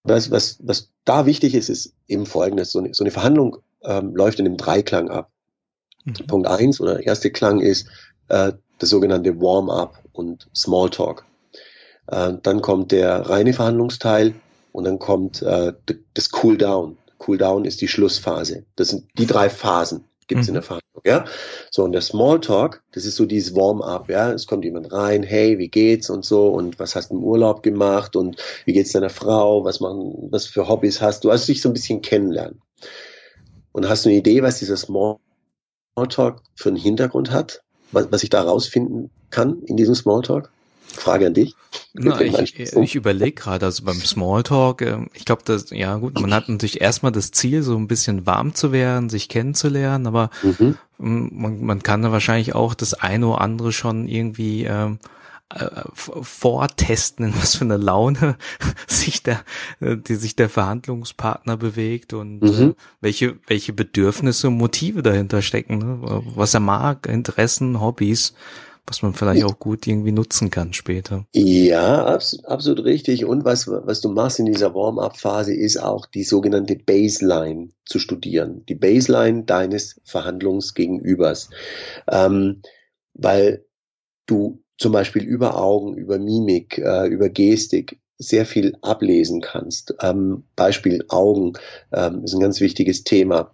[0.07, 2.71] was, was, was da wichtig ist, ist eben folgendes.
[2.71, 5.29] So eine, so eine Verhandlung ähm, läuft in einem Dreiklang ab.
[6.05, 6.27] Mhm.
[6.27, 7.87] Punkt eins oder erste Klang ist
[8.29, 11.25] äh, das sogenannte Warm-up und Smalltalk.
[12.07, 14.35] Äh, dann kommt der reine Verhandlungsteil
[14.71, 15.73] und dann kommt äh,
[16.13, 16.97] das Cool-Down.
[17.25, 18.65] Cool-Down ist die Schlussphase.
[18.75, 20.49] Das sind die drei Phasen gibt's mhm.
[20.49, 21.25] in der Verhandlung, ja.
[21.71, 24.31] So, und der Smalltalk, das ist so dieses Warm-up, ja.
[24.31, 27.63] Es kommt jemand rein, hey, wie geht's und so und was hast du im Urlaub
[27.63, 31.61] gemacht und wie geht's deiner Frau, was machen, was für Hobbys hast du, also dich
[31.61, 32.61] so ein bisschen kennenlernen.
[33.71, 35.17] Und hast du eine Idee, was dieser Small
[35.97, 40.51] Smalltalk für einen Hintergrund hat, was, was ich da rausfinden kann in diesem Smalltalk?
[40.93, 41.55] Frage an dich.
[41.93, 46.33] Na, ich, ich überlege gerade, also beim Smalltalk, äh, ich glaube, das, ja gut, man
[46.33, 50.77] hat natürlich erstmal das Ziel, so ein bisschen warm zu werden, sich kennenzulernen, aber mhm.
[50.97, 54.99] man, man kann da wahrscheinlich auch das eine oder andere schon irgendwie ähm,
[55.49, 58.37] äh, vortesten, in was für eine Laune
[58.87, 59.45] sich der,
[59.79, 62.69] äh, die sich der Verhandlungspartner bewegt und äh, mhm.
[62.71, 66.23] äh, welche, welche Bedürfnisse und Motive dahinter stecken, ne?
[66.35, 68.33] was er mag, Interessen, Hobbys,
[68.87, 71.27] was man vielleicht auch gut irgendwie nutzen kann später.
[71.35, 73.25] Ja, abs absolut richtig.
[73.25, 78.65] Und was, was du machst in dieser Warm-up-Phase ist auch die sogenannte Baseline zu studieren.
[78.67, 81.49] Die Baseline deines Verhandlungsgegenübers.
[82.09, 82.61] Ähm,
[83.13, 83.65] weil
[84.25, 89.95] du zum Beispiel über Augen, über Mimik, äh, über Gestik sehr viel ablesen kannst.
[90.01, 91.53] Ähm, Beispiel Augen
[91.91, 93.53] ähm, ist ein ganz wichtiges Thema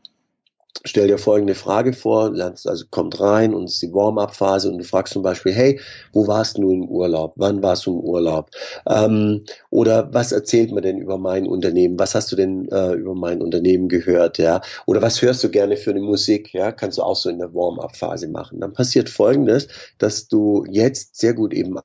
[0.85, 4.79] stell dir folgende Frage vor, lernst, also kommt rein und es ist die Warm-up-Phase und
[4.79, 5.79] du fragst zum Beispiel, hey,
[6.11, 7.33] wo warst du im Urlaub?
[7.37, 8.49] Wann warst du im Urlaub?
[8.87, 11.97] Ähm, oder was erzählt man denn über mein Unternehmen?
[11.99, 14.37] Was hast du denn äh, über mein Unternehmen gehört?
[14.37, 14.61] Ja?
[14.85, 16.53] Oder was hörst du gerne für eine Musik?
[16.53, 18.59] Ja, kannst du auch so in der Warm-up-Phase machen.
[18.59, 19.67] Dann passiert Folgendes,
[19.97, 21.79] dass du jetzt sehr gut eben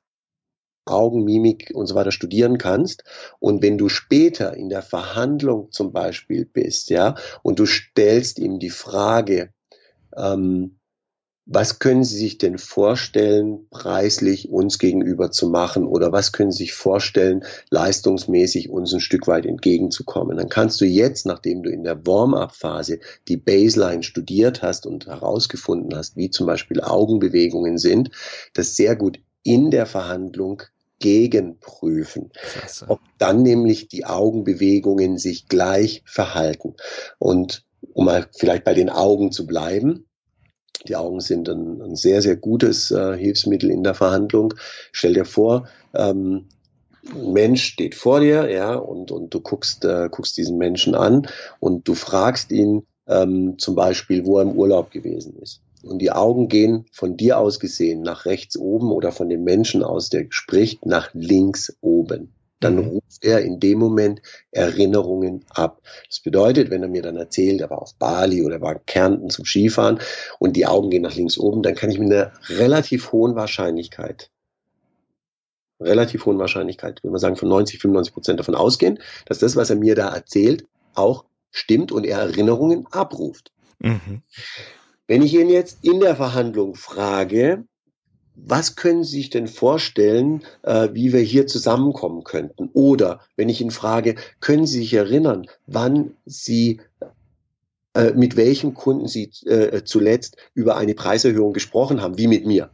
[0.89, 3.03] Augen, Mimik und so weiter studieren kannst.
[3.39, 8.59] Und wenn du später in der Verhandlung zum Beispiel bist, ja, und du stellst ihm
[8.59, 9.53] die Frage,
[10.15, 10.79] ähm,
[11.51, 16.65] was können Sie sich denn vorstellen, preislich uns gegenüber zu machen oder was können Sie
[16.65, 20.37] sich vorstellen, leistungsmäßig uns ein Stück weit entgegenzukommen?
[20.37, 25.97] Dann kannst du jetzt, nachdem du in der Warm-up-Phase die Baseline studiert hast und herausgefunden
[25.97, 28.11] hast, wie zum Beispiel Augenbewegungen sind,
[28.53, 30.61] das sehr gut in der Verhandlung
[30.99, 32.85] gegenprüfen, Klasse.
[32.89, 36.75] ob dann nämlich die Augenbewegungen sich gleich verhalten.
[37.17, 40.05] Und um mal vielleicht bei den Augen zu bleiben,
[40.87, 44.53] die Augen sind ein, ein sehr, sehr gutes äh, Hilfsmittel in der Verhandlung.
[44.91, 46.47] Stell dir vor, ähm,
[47.13, 51.27] ein Mensch steht vor dir, ja, und, und du guckst, äh, guckst diesen Menschen an
[51.59, 55.61] und du fragst ihn ähm, zum Beispiel, wo er im Urlaub gewesen ist.
[55.83, 59.83] Und die Augen gehen von dir aus gesehen nach rechts oben oder von dem Menschen
[59.83, 62.33] aus, der spricht, nach links oben.
[62.59, 62.87] Dann mhm.
[62.87, 64.21] ruft er in dem Moment
[64.51, 65.81] Erinnerungen ab.
[66.07, 68.85] Das bedeutet, wenn er mir dann erzählt, er war auf Bali oder er war in
[68.85, 69.99] Kärnten zum Skifahren
[70.39, 74.29] und die Augen gehen nach links oben, dann kann ich mit einer relativ hohen Wahrscheinlichkeit
[75.81, 79.69] relativ hohen Wahrscheinlichkeit, würde man sagen, von 90, 95 Prozent davon ausgehen, dass das, was
[79.69, 83.51] er mir da erzählt, auch stimmt und er Erinnerungen abruft.
[83.79, 84.23] Mhm.
[85.09, 87.65] Wenn ich ihn jetzt in der Verhandlung frage,
[88.35, 92.69] was können Sie sich denn vorstellen, äh, wie wir hier zusammenkommen könnten?
[92.73, 96.81] Oder wenn ich ihn frage, können Sie sich erinnern, wann Sie
[97.95, 102.69] äh, mit welchem Kunden Sie äh, zuletzt über eine Preiserhöhung gesprochen haben, wie mit mir?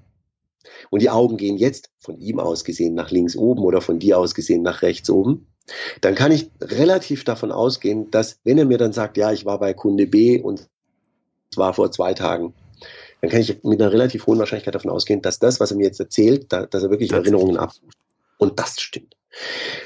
[0.89, 4.19] Und die Augen gehen jetzt von ihm aus gesehen nach links oben oder von dir
[4.19, 5.47] aus gesehen nach rechts oben.
[6.01, 9.57] Dann kann ich relativ davon ausgehen, dass wenn er mir dann sagt, ja, ich war
[9.57, 10.67] bei Kunde B und
[11.57, 12.53] war vor zwei Tagen,
[13.21, 15.85] dann kann ich mit einer relativ hohen Wahrscheinlichkeit davon ausgehen, dass das, was er mir
[15.85, 17.97] jetzt erzählt, da, dass er wirklich das Erinnerungen abruft.
[18.37, 19.15] Und das stimmt.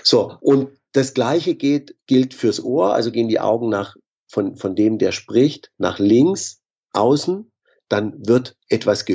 [0.03, 3.95] So, und das Gleiche geht, gilt fürs Ohr, also gehen die Augen nach,
[4.27, 6.61] von, von dem, der spricht, nach links,
[6.93, 7.51] außen,
[7.87, 9.05] dann wird etwas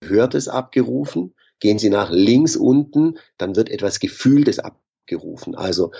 [0.00, 5.54] Gehörtes abgerufen, gehen Sie nach links unten, dann wird etwas Gefühltes abgerufen.
[5.54, 5.92] Also,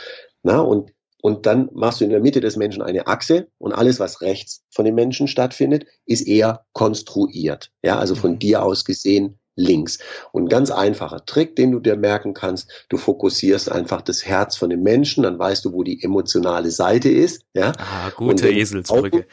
[0.42, 0.92] na, und
[1.22, 4.64] und dann machst du in der Mitte des Menschen eine Achse und alles, was rechts
[4.70, 7.70] von dem Menschen stattfindet, ist eher konstruiert.
[7.82, 8.38] Ja, also von mhm.
[8.40, 9.98] dir aus gesehen links.
[10.32, 14.70] Und ganz einfacher Trick, den du dir merken kannst, du fokussierst einfach das Herz von
[14.70, 17.42] dem Menschen, dann weißt du, wo die emotionale Seite ist.
[17.54, 19.18] Ja, ah, gute Eselsbrücke.
[19.18, 19.26] Augen,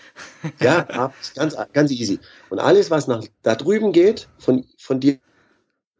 [0.61, 2.19] ja, ganz, ganz easy.
[2.49, 5.17] Und alles, was nach da drüben geht, von, von dir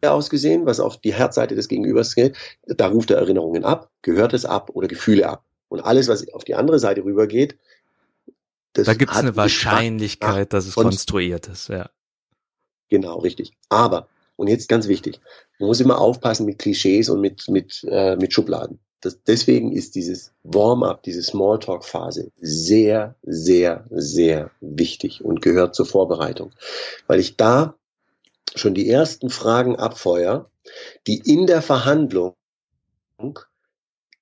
[0.03, 2.37] aus gesehen, was auf die Herzseite des Gegenübers geht,
[2.67, 5.43] da ruft er Erinnerungen ab, gehört es ab oder Gefühle ab.
[5.70, 7.57] Und alles, was auf die andere Seite rübergeht,
[8.74, 11.89] das da gibt es eine Wahrscheinlichkeit, dass es konstruiert ist, ja.
[12.89, 13.53] Genau, richtig.
[13.70, 15.20] Aber, und jetzt ganz wichtig,
[15.59, 18.80] man muss immer aufpassen mit Klischees und mit, mit, äh, mit Schubladen.
[19.01, 26.51] Das, deswegen ist dieses Warm-up, diese Smalltalk-Phase sehr, sehr, sehr wichtig und gehört zur Vorbereitung.
[27.07, 27.76] Weil ich da
[28.55, 30.49] schon die ersten Fragen abfeuer,
[31.07, 32.36] die in der Verhandlung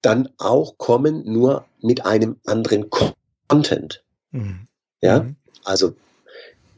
[0.01, 2.89] dann auch kommen, nur mit einem anderen
[3.47, 4.03] Content.
[4.31, 4.67] Mhm.
[5.01, 5.35] Ja, mhm.
[5.63, 5.93] also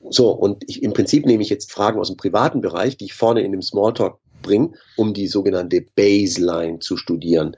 [0.09, 3.13] so, und ich, im Prinzip nehme ich jetzt Fragen aus dem privaten Bereich, die ich
[3.13, 7.55] vorne in dem Smalltalk bringe, um die sogenannte Baseline zu studieren.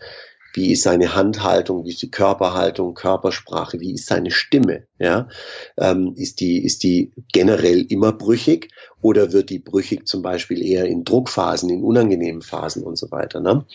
[0.53, 4.83] Wie ist seine Handhaltung, wie ist die Körperhaltung, Körpersprache, wie ist seine Stimme?
[4.99, 5.29] Ja,
[5.77, 8.69] ähm, ist die ist die generell immer brüchig
[9.01, 13.39] oder wird die brüchig zum Beispiel eher in Druckphasen, in unangenehmen Phasen und so weiter?
[13.39, 13.65] Ne?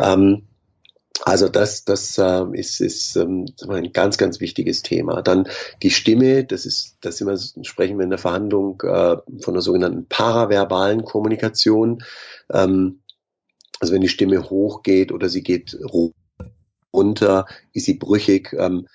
[0.00, 0.42] Ähm,
[1.22, 5.22] also das, das äh, ist, ist ähm, ein ganz, ganz wichtiges Thema.
[5.22, 5.48] Dann
[5.82, 10.06] die Stimme, das ist, das immer sprechen wir in der Verhandlung äh, von der sogenannten
[10.06, 12.02] paraverbalen Kommunikation.
[12.52, 13.00] Ähm,
[13.80, 15.76] also wenn die Stimme hochgeht oder sie geht
[16.92, 18.52] runter, ist sie brüchig.
[18.58, 18.86] Ähm,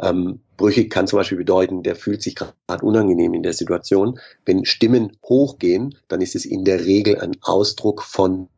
[0.00, 4.18] ähm, brüchig kann zum Beispiel bedeuten, der fühlt sich gerade unangenehm in der Situation.
[4.44, 8.48] Wenn Stimmen hochgehen, dann ist es in der Regel ein Ausdruck von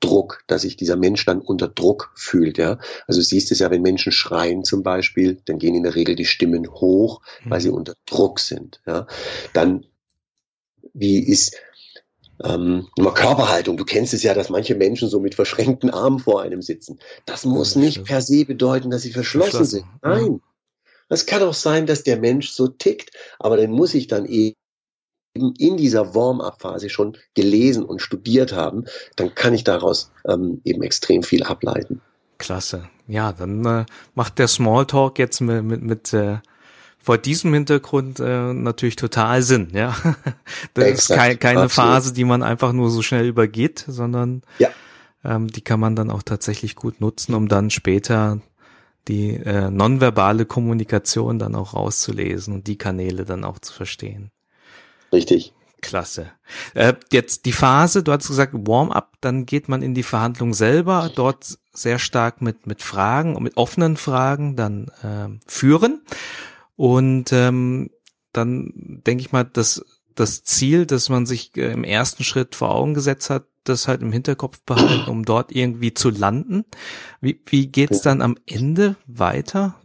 [0.00, 2.78] Druck, dass sich dieser Mensch dann unter Druck fühlt, ja.
[3.06, 6.26] Also siehst es ja, wenn Menschen schreien zum Beispiel, dann gehen in der Regel die
[6.26, 7.76] Stimmen hoch, weil sie mhm.
[7.76, 9.06] unter Druck sind, ja.
[9.52, 9.86] Dann,
[10.92, 11.56] wie ist,
[12.44, 13.76] ähm, Körperhaltung.
[13.76, 16.98] Du kennst es ja, dass manche Menschen so mit verschränkten Armen vor einem sitzen.
[17.24, 19.86] Das muss nicht per se bedeuten, dass sie verschlossen, sind.
[20.02, 20.40] Nein.
[21.08, 24.56] Es kann auch sein, dass der Mensch so tickt, aber dann muss ich dann eben
[25.36, 28.84] in dieser Warm-up-Phase schon gelesen und studiert haben,
[29.16, 32.00] dann kann ich daraus ähm, eben extrem viel ableiten.
[32.38, 32.88] Klasse.
[33.08, 33.84] Ja, dann äh,
[34.14, 36.38] macht der Smalltalk jetzt mit, mit, mit äh,
[36.98, 39.94] vor diesem Hintergrund äh, natürlich total Sinn, ja.
[40.74, 41.90] Das Exakt, ist kei keine absolut.
[41.90, 44.70] Phase, die man einfach nur so schnell übergeht, sondern ja.
[45.24, 48.40] ähm, die kann man dann auch tatsächlich gut nutzen, um dann später
[49.06, 54.30] die äh, nonverbale Kommunikation dann auch rauszulesen und die Kanäle dann auch zu verstehen.
[55.12, 55.52] Richtig.
[55.82, 56.32] Klasse.
[56.74, 61.10] Äh, jetzt die Phase, du hast gesagt Warm-up, dann geht man in die Verhandlung selber,
[61.14, 66.02] dort sehr stark mit mit Fragen, mit offenen Fragen dann äh, führen
[66.76, 67.90] und ähm,
[68.32, 69.84] dann denke ich mal, dass
[70.14, 74.02] das Ziel, das man sich äh, im ersten Schritt vor Augen gesetzt hat, das halt
[74.02, 76.64] im Hinterkopf behalten, um dort irgendwie zu landen.
[77.20, 79.76] Wie, wie geht's dann am Ende weiter?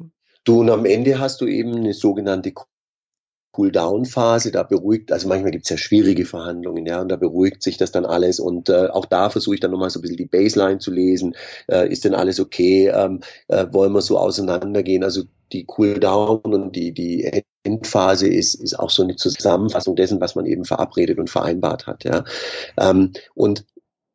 [0.44, 2.52] Du, und am Ende hast du eben eine sogenannte
[3.58, 7.92] Cool-Down-Phase, da beruhigt, also manchmal gibt's ja schwierige Verhandlungen, ja, und da beruhigt sich das
[7.92, 10.80] dann alles und äh, auch da versuche ich dann nochmal so ein bisschen die Baseline
[10.80, 11.36] zu lesen,
[11.68, 16.76] äh, ist denn alles okay, ähm, äh, wollen wir so auseinandergehen, also die Cool-Down und
[16.76, 21.30] die, die Endphase ist, ist auch so eine Zusammenfassung dessen, was man eben verabredet und
[21.30, 22.04] vereinbart hat.
[22.04, 22.24] Ja.
[22.78, 23.66] Ähm, und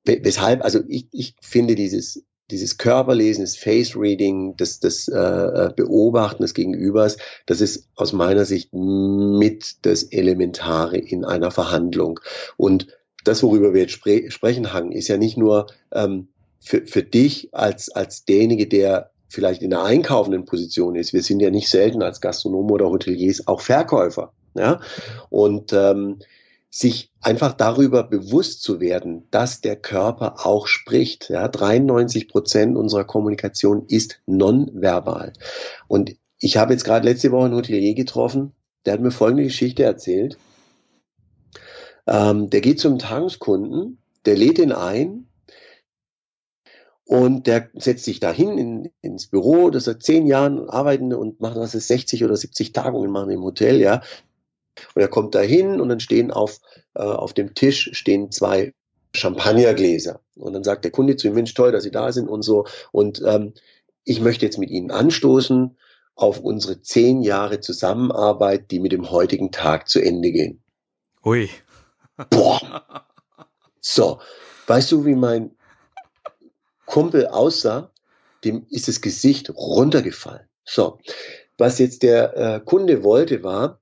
[0.05, 5.71] weshalb, also ich, ich finde dieses dieses Körperlesen, das Face Reading, das, das äh, äh,
[5.75, 7.17] Beobachten des Gegenübers,
[7.47, 12.21] das ist aus meiner Sicht mit das Elementare in einer Verhandlung.
[12.57, 12.87] Und
[13.25, 16.29] das, worüber wir jetzt spre sprechen, Hang, ist ja nicht nur ähm,
[16.61, 21.13] für, für dich als, als derjenige, der vielleicht in der einkaufenden Position ist.
[21.13, 24.33] Wir sind ja nicht selten als Gastronomen oder Hoteliers auch Verkäufer.
[24.55, 24.81] Ja?
[25.31, 26.21] Und ähm,
[26.79, 31.31] sich einfach darüber bewusst zu werden, dass der Körper auch spricht.
[31.31, 35.33] Ja, 93 Prozent unserer Kommunikation ist nonverbal.
[35.89, 38.53] Und ich habe jetzt gerade letzte Woche einen Hotelier getroffen,
[38.85, 40.37] der hat mir folgende Geschichte erzählt.
[42.07, 45.29] Ähm, der geht zum Tageskunden, der lädt ihn ein
[47.07, 51.57] und der setzt sich dahin in, ins Büro, das seit zehn Jahren arbeiten und macht
[51.57, 54.03] das 60 oder 70 Tagungen machen im Hotel, ja.
[54.95, 56.61] Und er kommt da hin und dann stehen auf,
[56.95, 58.73] äh, auf dem Tisch stehen zwei
[59.15, 60.21] Champagnergläser.
[60.37, 62.67] Und dann sagt der Kunde zu ihm, Mensch, toll, dass Sie da sind und so.
[62.93, 63.55] Und ähm,
[64.05, 65.77] ich möchte jetzt mit Ihnen anstoßen
[66.15, 70.63] auf unsere zehn Jahre Zusammenarbeit, die mit dem heutigen Tag zu Ende gehen.
[71.25, 71.51] Ui.
[72.31, 73.05] Boah.
[73.81, 74.21] So,
[74.67, 75.53] weißt du, wie mein
[76.87, 77.91] Kumpel aussah?
[78.45, 80.49] Dem ist das Gesicht runtergefallen.
[80.65, 80.99] So,
[81.59, 83.81] was jetzt der äh, Kunde wollte, war,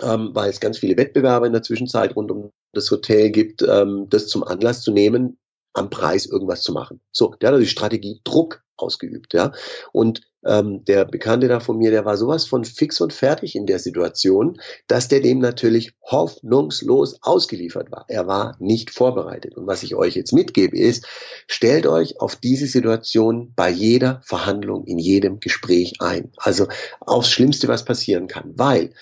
[0.00, 4.06] ähm, weil es ganz viele Wettbewerber in der Zwischenzeit rund um das Hotel gibt, ähm,
[4.08, 5.38] das zum Anlass zu nehmen,
[5.74, 7.00] am Preis irgendwas zu machen.
[7.12, 9.52] So, der hat also die Strategie Druck ausgeübt, ja.
[9.92, 13.66] Und ähm, der Bekannte da von mir, der war sowas von fix und fertig in
[13.66, 18.04] der Situation, dass der dem natürlich hoffnungslos ausgeliefert war.
[18.08, 19.56] Er war nicht vorbereitet.
[19.56, 21.06] Und was ich euch jetzt mitgebe, ist,
[21.46, 26.32] stellt euch auf diese Situation bei jeder Verhandlung, in jedem Gespräch ein.
[26.36, 26.66] Also
[27.00, 28.52] aufs Schlimmste, was passieren kann.
[28.56, 28.92] Weil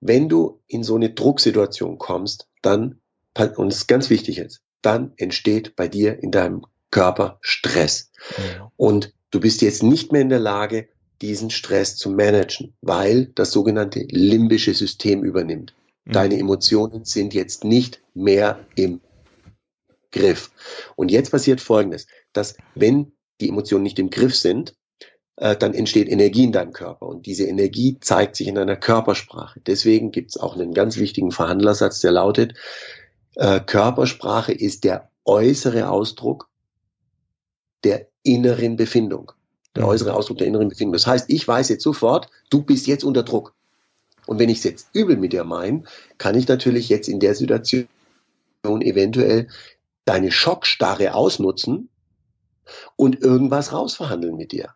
[0.00, 3.00] wenn du in so eine Drucksituation kommst, dann,
[3.56, 8.10] und es ist ganz wichtig jetzt, dann entsteht bei dir in deinem Körper Stress.
[8.36, 8.72] Ja.
[8.76, 10.88] Und du bist jetzt nicht mehr in der Lage,
[11.20, 15.74] diesen Stress zu managen, weil das sogenannte limbische System übernimmt.
[16.04, 16.12] Mhm.
[16.12, 19.00] Deine Emotionen sind jetzt nicht mehr im
[20.12, 20.50] Griff.
[20.96, 24.74] Und jetzt passiert Folgendes, dass wenn die Emotionen nicht im Griff sind,
[25.40, 27.06] äh, dann entsteht Energie in deinem Körper.
[27.06, 29.60] Und diese Energie zeigt sich in deiner Körpersprache.
[29.66, 32.54] Deswegen gibt es auch einen ganz wichtigen Verhandlersatz, der lautet,
[33.36, 36.48] äh, Körpersprache ist der äußere Ausdruck
[37.84, 39.32] der inneren Befindung.
[39.74, 40.92] Der äußere Ausdruck der inneren Befindung.
[40.92, 43.54] Das heißt, ich weiß jetzt sofort, du bist jetzt unter Druck.
[44.26, 45.84] Und wenn ich es jetzt übel mit dir meine,
[46.18, 47.88] kann ich natürlich jetzt in der Situation
[48.62, 49.48] eventuell
[50.04, 51.88] deine Schockstarre ausnutzen
[52.96, 54.74] und irgendwas rausverhandeln mit dir.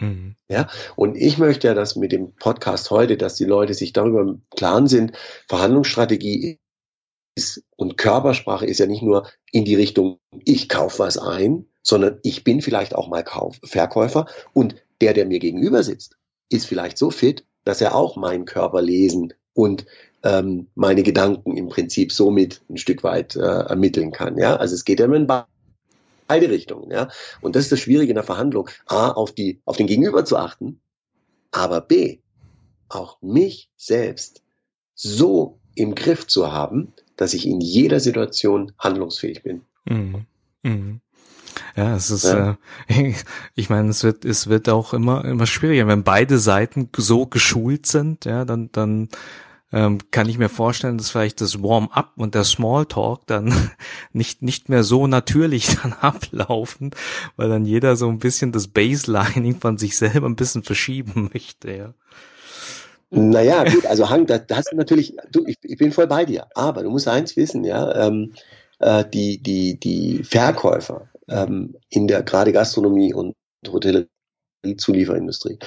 [0.00, 0.36] Mhm.
[0.48, 4.20] Ja, und ich möchte ja, dass mit dem Podcast heute, dass die Leute sich darüber
[4.20, 5.12] im Klaren sind,
[5.48, 6.58] Verhandlungsstrategie
[7.36, 12.18] ist und Körpersprache ist ja nicht nur in die Richtung, ich kaufe was ein, sondern
[12.22, 16.16] ich bin vielleicht auch mal Kauf Verkäufer und der, der mir gegenüber sitzt,
[16.50, 19.86] ist vielleicht so fit, dass er auch meinen Körper lesen und
[20.22, 24.38] ähm, meine Gedanken im Prinzip somit ein Stück weit äh, ermitteln kann.
[24.38, 25.26] Ja, also es geht ja immer in
[26.26, 26.90] beide Richtungen.
[26.90, 27.08] Ja?
[27.40, 28.68] Und das ist das Schwierige in der Verhandlung.
[28.86, 30.80] A, auf, die, auf den Gegenüber zu achten,
[31.50, 32.18] aber B,
[32.88, 34.42] auch mich selbst
[34.94, 39.62] so im Griff zu haben, dass ich in jeder Situation handlungsfähig bin.
[39.84, 40.26] Mhm.
[40.62, 41.00] Mhm.
[41.74, 42.58] Ja, es ist, ja.
[42.88, 43.14] Äh,
[43.54, 47.86] ich meine, es wird, es wird auch immer, immer schwieriger, wenn beide Seiten so geschult
[47.86, 49.08] sind, ja, dann, dann
[49.72, 53.52] ähm, kann ich mir vorstellen, dass vielleicht das Warm-up und der Smalltalk dann
[54.12, 56.90] nicht, nicht mehr so natürlich dann ablaufen,
[57.36, 61.72] weil dann jeder so ein bisschen das Baselining von sich selber ein bisschen verschieben möchte,
[61.72, 61.94] ja.
[63.10, 66.48] Naja, gut, also Hang, da, hast du natürlich, du, ich, ich bin voll bei dir,
[66.54, 68.32] aber du musst eins wissen, ja, ähm,
[68.80, 73.34] äh, die, die, die Verkäufer ähm, in der gerade Gastronomie und
[73.66, 74.08] Hotellerie,
[74.76, 75.58] Zulieferindustrie,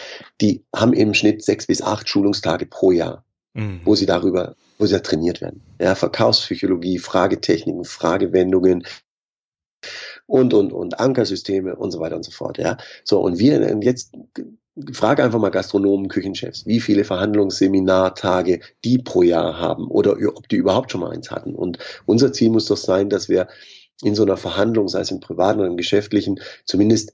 [0.41, 3.24] die haben im Schnitt sechs bis acht Schulungstage pro Jahr
[3.54, 3.82] mhm.
[3.84, 5.62] wo sie darüber, wo sie da trainiert werden.
[5.80, 8.86] Ja, Verkaufspsychologie, Fragetechniken, Fragewendungen
[10.26, 12.58] und, und, und Ankersysteme und so weiter und so fort.
[12.58, 14.14] Ja, so, und wir, jetzt
[14.93, 20.56] frage einfach mal Gastronomen, Küchenchefs, wie viele Verhandlungsseminartage die pro Jahr haben oder ob die
[20.56, 21.56] überhaupt schon mal eins hatten.
[21.56, 23.47] Und unser Ziel muss doch sein, dass wir
[24.02, 27.14] in so einer Verhandlung, sei es im privaten oder im geschäftlichen, zumindest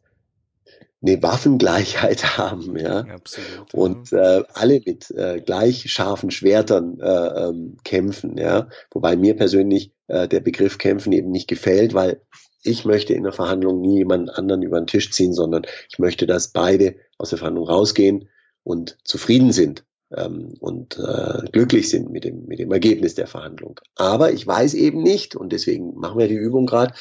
[1.02, 3.00] eine Waffengleichheit haben, ja.
[3.02, 8.70] Absolut, und äh, alle mit äh, gleich scharfen Schwertern äh, ähm, kämpfen, ja.
[8.92, 12.22] Wobei mir persönlich äh, der Begriff kämpfen eben nicht gefällt, weil
[12.64, 16.26] ich möchte in der Verhandlung nie jemanden anderen über den Tisch ziehen, sondern ich möchte,
[16.26, 18.30] dass beide aus der Verhandlung rausgehen
[18.64, 19.86] und zufrieden sind.
[20.16, 23.80] ähm, und äh, glücklich sind mit dem, mit dem Ergebnis der Verhandlung.
[23.96, 26.94] Aber ich weiß eben nicht, und deswegen machen wir die Übung gerade,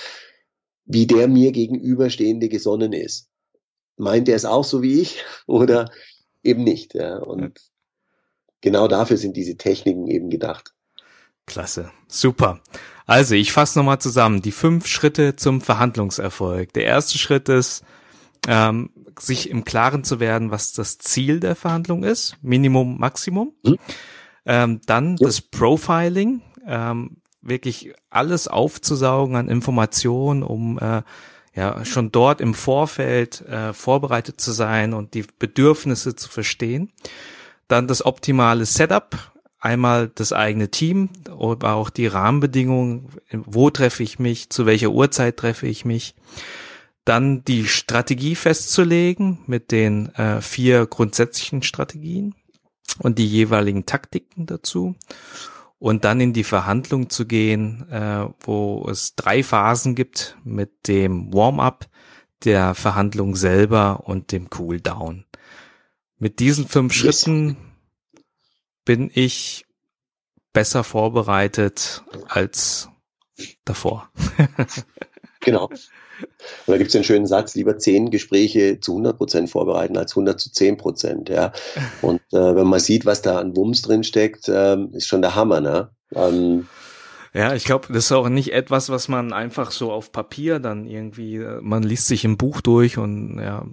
[0.87, 3.31] wie der mir gegenüberstehende gesonnen ist.
[3.97, 5.91] Meint er es auch so wie ich oder
[6.43, 6.95] eben nicht?
[6.95, 7.19] Ja?
[7.19, 7.65] Und ja.
[8.61, 10.75] genau dafür sind diese Techniken eben gedacht.
[11.47, 12.61] Klasse, super.
[13.07, 14.41] Also ich fasse nochmal zusammen.
[14.41, 16.73] Die fünf Schritte zum Verhandlungserfolg.
[16.73, 17.85] Der erste Schritt ist,
[18.49, 23.55] ähm, sich im Klaren zu werden, was das Ziel der Verhandlung ist, Minimum, Maximum.
[23.63, 23.79] Mhm.
[24.47, 25.27] Ähm, dann ja.
[25.27, 31.03] das Profiling, ähm, wirklich alles aufzusaugen an Informationen, um äh,
[31.55, 36.93] ja schon dort im Vorfeld äh, vorbereitet zu sein und die Bedürfnisse zu verstehen.
[37.69, 39.17] Dann das optimale Setup,
[39.61, 45.37] einmal das eigene Team, aber auch die Rahmenbedingungen, wo treffe ich mich, zu welcher Uhrzeit
[45.37, 46.15] treffe ich mich.
[47.05, 52.35] Dann die Strategie festzulegen mit den äh, vier grundsätzlichen Strategien
[52.99, 54.95] und die jeweiligen Taktiken dazu.
[55.85, 61.31] Und dann in die Verhandlung zu gehen, äh, wo es drei Phasen gibt mit dem
[61.35, 61.91] Warm-up,
[62.45, 65.27] der Verhandlung selber und dem Cool-Down.
[66.17, 67.21] Mit diesen fünf yes.
[67.21, 67.59] Schritten
[68.87, 69.67] bin ich
[70.55, 72.89] besser vorbereitet als
[73.67, 74.11] davor.
[75.41, 75.69] genau.
[76.67, 80.13] Und da gibt es den schönen Satz, lieber zehn Gespräche zu 100 Prozent vorbereiten als
[80.13, 81.29] 100 zu 10 Prozent.
[81.29, 81.53] Ja.
[82.03, 85.35] Und äh, wenn man sieht, was da an Wumms drin steckt, äh, ist schon der
[85.35, 85.61] Hammer.
[85.61, 85.91] Ne?
[86.15, 86.67] Ähm,
[87.35, 90.87] ja, ich glaube, das ist auch nicht etwas, was man einfach so auf Papier dann
[90.87, 93.67] irgendwie, äh, man liest sich im Buch durch und ja,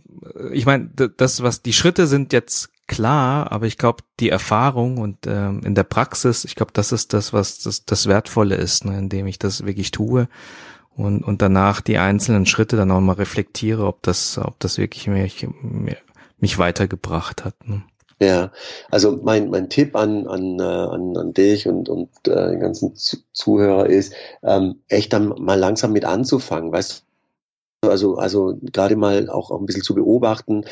[0.52, 5.28] ich meine, das, was die Schritte sind jetzt klar, aber ich glaube, die Erfahrung und
[5.28, 8.98] ähm, in der Praxis, ich glaube, das ist das, was das, das Wertvolle ist, ne,
[8.98, 10.28] indem ich das wirklich tue
[10.96, 15.08] und, und danach die einzelnen Schritte dann auch mal reflektiere, ob das, ob das wirklich
[15.08, 15.48] mich,
[16.40, 17.56] mich weitergebracht hat.
[17.68, 17.84] Ne?
[18.22, 18.52] Ja,
[18.92, 22.94] also mein, mein Tipp an, an, äh, an, an dich und, und äh, den ganzen
[22.96, 24.14] Zuhörer ist,
[24.44, 27.04] ähm, echt dann mal langsam mit anzufangen, weißt
[27.82, 27.90] du?
[27.90, 30.66] Also, also gerade mal auch, auch ein bisschen zu beobachten,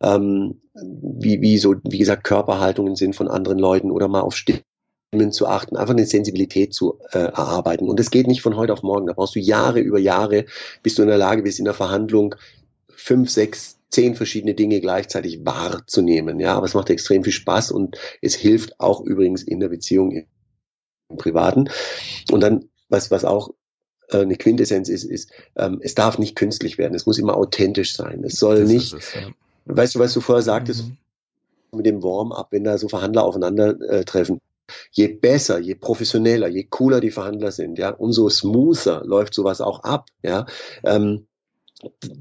[0.00, 4.62] ähm, wie, wie so, wie gesagt, Körperhaltungen sind von anderen Leuten oder mal auf Stimmen
[5.30, 7.88] zu achten, einfach eine Sensibilität zu äh, erarbeiten.
[7.88, 9.06] Und das geht nicht von heute auf morgen.
[9.06, 10.44] Da brauchst du Jahre über Jahre,
[10.82, 12.34] bis du in der Lage bist, in der Verhandlung
[12.90, 16.40] fünf, sechs, zehn verschiedene Dinge gleichzeitig wahrzunehmen.
[16.40, 20.12] Ja, aber es macht extrem viel Spaß und es hilft auch übrigens in der Beziehung
[20.12, 21.70] im Privaten.
[22.30, 23.54] Und dann, was, was auch
[24.10, 26.94] äh, eine Quintessenz ist, ist, ähm, es darf nicht künstlich werden.
[26.94, 28.24] Es muss immer authentisch sein.
[28.24, 29.22] Es soll das nicht, es, ja.
[29.64, 31.78] weißt du, was du vorher sagtest, mhm.
[31.78, 34.36] mit dem Warm-up, wenn da so Verhandler aufeinandertreffen.
[34.36, 34.40] Äh,
[34.90, 39.80] je besser, je professioneller, je cooler die Verhandler sind, ja, umso smoother läuft sowas auch
[39.84, 40.46] ab, ja.
[40.84, 41.26] Ähm,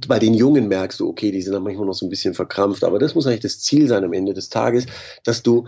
[0.08, 2.84] bei den Jungen merkst du, okay, die sind dann manchmal noch so ein bisschen verkrampft,
[2.84, 4.86] aber das muss eigentlich das Ziel sein am Ende des Tages,
[5.24, 5.68] dass du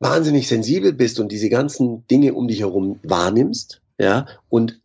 [0.00, 4.80] wahnsinnig sensibel bist und diese ganzen Dinge um dich herum wahrnimmst, ja, und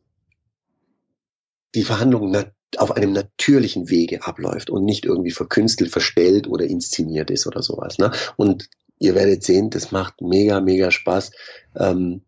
[1.74, 2.36] die Verhandlung
[2.78, 7.98] auf einem natürlichen Wege abläuft und nicht irgendwie verkünstelt, verstellt oder inszeniert ist oder sowas.
[7.98, 8.12] Ne?
[8.38, 8.70] Und
[9.00, 11.32] ihr werdet sehen, das macht mega, mega Spaß.
[11.78, 12.22] Ähm,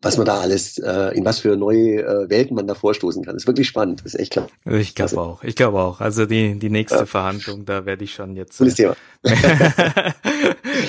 [0.00, 3.34] was man da alles, äh, in was für neue äh, Welten man da vorstoßen kann.
[3.34, 4.00] Das ist wirklich spannend.
[4.04, 4.48] Das ist echt klar.
[4.64, 5.42] Ich glaube auch.
[5.42, 6.00] Ich glaube auch.
[6.00, 7.06] Also die, die nächste ja.
[7.06, 8.58] Verhandlung, da werde ich schon jetzt.
[8.58, 8.96] Cooles äh, Thema.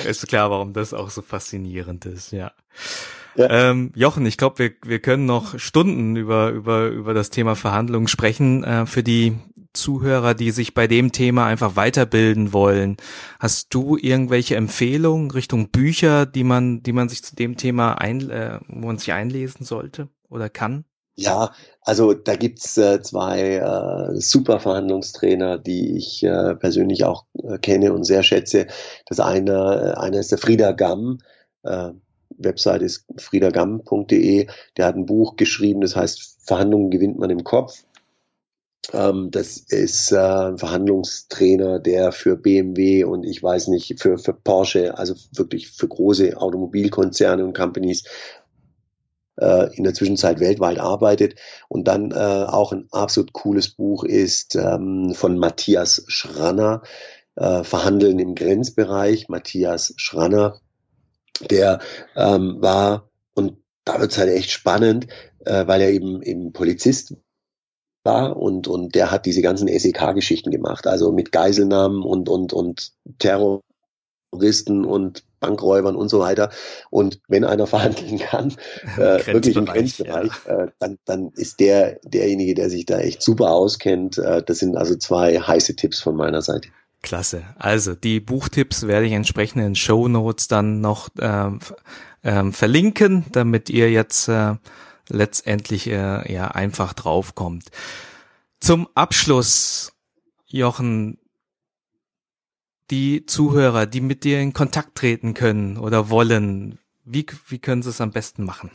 [0.08, 2.52] ist klar, warum das auch so faszinierend ist, ja.
[3.34, 3.70] Ja.
[3.70, 8.08] Ähm, Jochen, ich glaube, wir, wir können noch Stunden über, über, über das Thema Verhandlungen
[8.08, 8.62] sprechen.
[8.64, 9.38] Äh, für die
[9.72, 12.96] Zuhörer, die sich bei dem Thema einfach weiterbilden wollen.
[13.38, 18.30] Hast du irgendwelche Empfehlungen Richtung Bücher, die man, die man sich zu dem Thema ein,
[18.30, 20.84] äh, wo man sich einlesen sollte oder kann?
[21.16, 21.52] Ja,
[21.82, 27.92] also da gibt's äh, zwei äh, super Verhandlungstrainer, die ich äh, persönlich auch äh, kenne
[27.92, 28.66] und sehr schätze.
[29.06, 31.18] Das eine, äh, einer ist der Frieda Gamm.
[31.62, 31.90] Äh,
[32.38, 34.46] Website ist friedagamm.de.
[34.76, 37.84] Der hat ein Buch geschrieben, das heißt Verhandlungen gewinnt man im Kopf.
[38.92, 44.32] Ähm, das ist äh, ein Verhandlungstrainer, der für BMW und ich weiß nicht, für, für
[44.32, 48.04] Porsche, also wirklich für große Automobilkonzerne und Companies
[49.40, 51.36] äh, in der Zwischenzeit weltweit arbeitet.
[51.68, 56.82] Und dann äh, auch ein absolut cooles Buch ist ähm, von Matthias Schranner,
[57.36, 59.28] äh, Verhandeln im Grenzbereich.
[59.28, 60.60] Matthias Schranner,
[61.48, 61.80] der
[62.16, 65.06] ähm, war, und da wird es halt echt spannend,
[65.44, 67.14] äh, weil er eben, eben Polizist
[68.10, 72.92] war und, und der hat diese ganzen SEK-Geschichten gemacht, also mit Geiselnahmen und, und, und
[73.18, 76.50] Terroristen und Bankräubern und so weiter.
[76.90, 78.54] Und wenn einer verhandeln kann,
[78.96, 80.64] äh, wirklich im Grenzbereich, ja.
[80.64, 84.18] äh, dann, dann ist der derjenige, der sich da echt super auskennt.
[84.18, 86.68] Äh, das sind also zwei heiße Tipps von meiner Seite.
[87.02, 87.44] Klasse.
[87.58, 91.60] Also die Buchtipps werde ich entsprechend in Show Notes dann noch ähm,
[92.22, 94.56] ähm, verlinken, damit ihr jetzt äh,
[95.10, 97.70] letztendlich äh, ja einfach draufkommt.
[98.60, 99.92] Zum Abschluss,
[100.46, 101.18] Jochen,
[102.90, 107.90] die Zuhörer, die mit dir in Kontakt treten können oder wollen, wie, wie können sie
[107.90, 108.70] es am besten machen?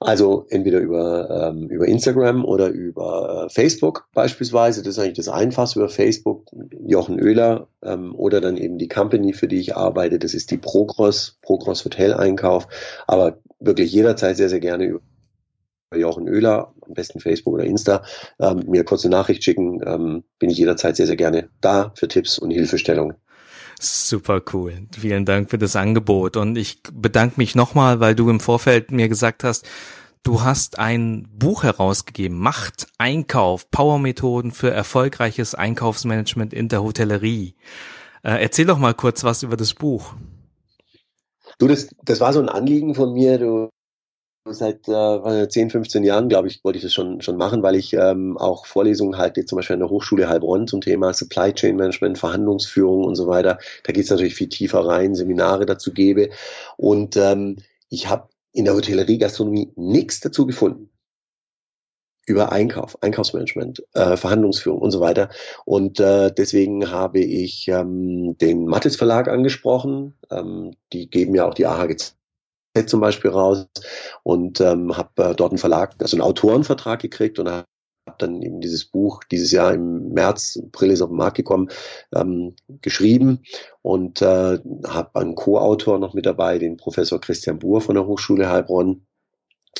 [0.00, 4.82] Also entweder über, ähm, über Instagram oder über äh, Facebook beispielsweise.
[4.82, 6.46] Das ist eigentlich das Einfachste über Facebook.
[6.86, 10.20] Jochen Oehler ähm, oder dann eben die Company, für die ich arbeite.
[10.20, 12.68] Das ist die Progros, Progros Hotel Einkauf.
[13.08, 15.00] Aber wirklich jederzeit sehr, sehr gerne über
[15.96, 18.04] Jochen Oehler, am besten Facebook oder Insta,
[18.38, 19.80] ähm, mir kurze Nachricht schicken.
[19.84, 23.16] Ähm, bin ich jederzeit sehr, sehr gerne da für Tipps und Hilfestellungen.
[23.80, 24.88] Super cool.
[24.98, 26.36] Vielen Dank für das Angebot.
[26.36, 29.68] Und ich bedanke mich nochmal, weil du im Vorfeld mir gesagt hast,
[30.24, 37.54] du hast ein Buch herausgegeben, Macht Einkauf, Powermethoden für erfolgreiches Einkaufsmanagement in der Hotellerie.
[38.24, 40.14] Äh, erzähl doch mal kurz was über das Buch.
[41.58, 43.38] Du, das, das war so ein Anliegen von mir.
[43.38, 43.68] Du,
[44.52, 47.92] seit äh, 10, 15 Jahren, glaube ich, wollte ich das schon, schon machen, weil ich
[47.94, 52.18] ähm, auch Vorlesungen halte, zum Beispiel an der Hochschule Heilbronn zum Thema Supply Chain Management,
[52.18, 53.58] Verhandlungsführung und so weiter.
[53.84, 56.30] Da geht es natürlich viel tiefer rein, Seminare dazu gebe.
[56.76, 57.56] Und ähm,
[57.88, 60.90] ich habe in der Hotellerie, Gastronomie nichts dazu gefunden
[62.26, 65.30] über Einkauf, Einkaufsmanagement, äh, Verhandlungsführung und so weiter.
[65.64, 70.14] Und äh, deswegen habe ich ähm, den Mattes Verlag angesprochen.
[70.30, 71.96] Ähm, die geben ja auch die AHG
[72.86, 73.66] zum Beispiel raus
[74.22, 77.66] und ähm, habe äh, dort einen Verlag, also einen Autorenvertrag gekriegt und habe
[78.18, 81.68] dann eben dieses Buch dieses Jahr im März, April ist auf den Markt gekommen,
[82.14, 83.42] ähm, geschrieben
[83.82, 88.48] und äh, habe einen Co-Autor noch mit dabei, den Professor Christian Buhr von der Hochschule
[88.50, 89.04] Heilbronn.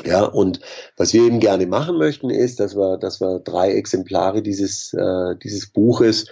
[0.05, 0.61] Ja, und
[0.96, 5.36] was wir eben gerne machen möchten, ist, dass wir, dass wir drei Exemplare dieses, äh,
[5.42, 6.26] dieses Buches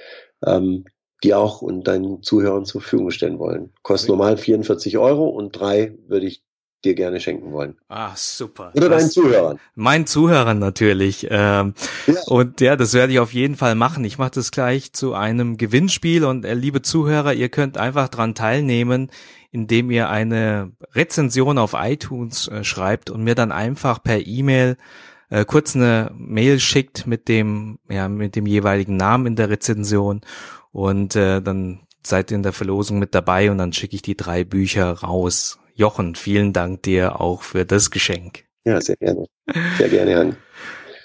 [0.44, 0.84] ähm,
[1.22, 3.72] die auch und deinen Zuhörern zur Verfügung stellen wollen.
[3.82, 6.44] Kostet normal 44 Euro und drei würde ich
[6.84, 7.76] dir gerne schenken wollen.
[7.88, 8.72] Ah, super.
[8.74, 9.58] Oder deinen Zuhörern.
[9.74, 11.26] Meinen Zuhörern natürlich.
[11.30, 11.74] Ähm,
[12.06, 12.14] ja.
[12.26, 14.04] Und ja, das werde ich auf jeden Fall machen.
[14.04, 18.34] Ich mache das gleich zu einem Gewinnspiel und äh, liebe Zuhörer, ihr könnt einfach dran
[18.34, 19.10] teilnehmen,
[19.50, 24.76] indem ihr eine Rezension auf iTunes äh, schreibt und mir dann einfach per E-Mail
[25.28, 30.20] äh, kurz eine Mail schickt mit dem ja mit dem jeweiligen Namen in der Rezension
[30.72, 34.16] und äh, dann seid ihr in der Verlosung mit dabei und dann schicke ich die
[34.16, 35.58] drei Bücher raus.
[35.76, 38.44] Jochen, vielen Dank dir auch für das Geschenk.
[38.64, 39.26] Ja, sehr gerne.
[39.76, 40.36] Sehr gerne, Hans.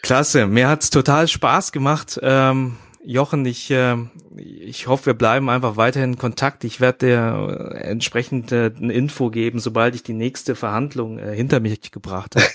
[0.02, 2.18] Klasse, mir hat's total Spaß gemacht.
[2.24, 3.98] Ähm, Jochen, ich, äh,
[4.38, 6.64] ich hoffe, wir bleiben einfach weiterhin in Kontakt.
[6.64, 11.36] Ich werde dir äh, entsprechend äh, eine Info geben, sobald ich die nächste Verhandlung äh,
[11.36, 12.46] hinter mich gebracht habe.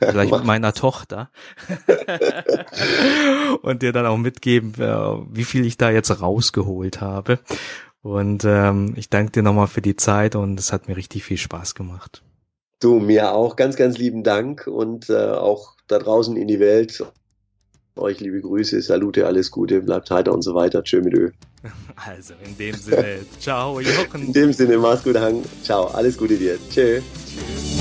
[0.10, 1.30] Vielleicht mit meiner Tochter.
[3.62, 7.38] Und dir dann auch mitgeben, äh, wie viel ich da jetzt rausgeholt habe.
[8.06, 11.38] Und ähm, ich danke dir nochmal für die Zeit und es hat mir richtig viel
[11.38, 12.22] Spaß gemacht.
[12.78, 17.04] Du, mir auch ganz, ganz lieben Dank und äh, auch da draußen in die Welt.
[17.96, 20.84] Euch liebe Grüße, Salute, alles Gute, bleibt heiter und so weiter.
[20.84, 21.32] Tschö mit Ö.
[21.96, 24.26] Also in dem Sinne, ciao Jochen.
[24.26, 25.42] In dem Sinne, mach's gut, Hang.
[25.64, 26.58] Ciao, alles Gute dir.
[26.70, 27.00] Tschö.
[27.00, 27.75] Tschüss.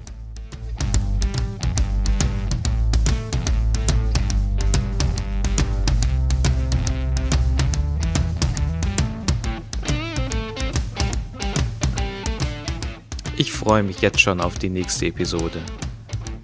[13.36, 15.60] Ich freue mich jetzt schon auf die nächste Episode.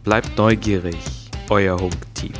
[0.09, 0.96] Bleibt neugierig,
[1.50, 2.32] euer Hunk-Team.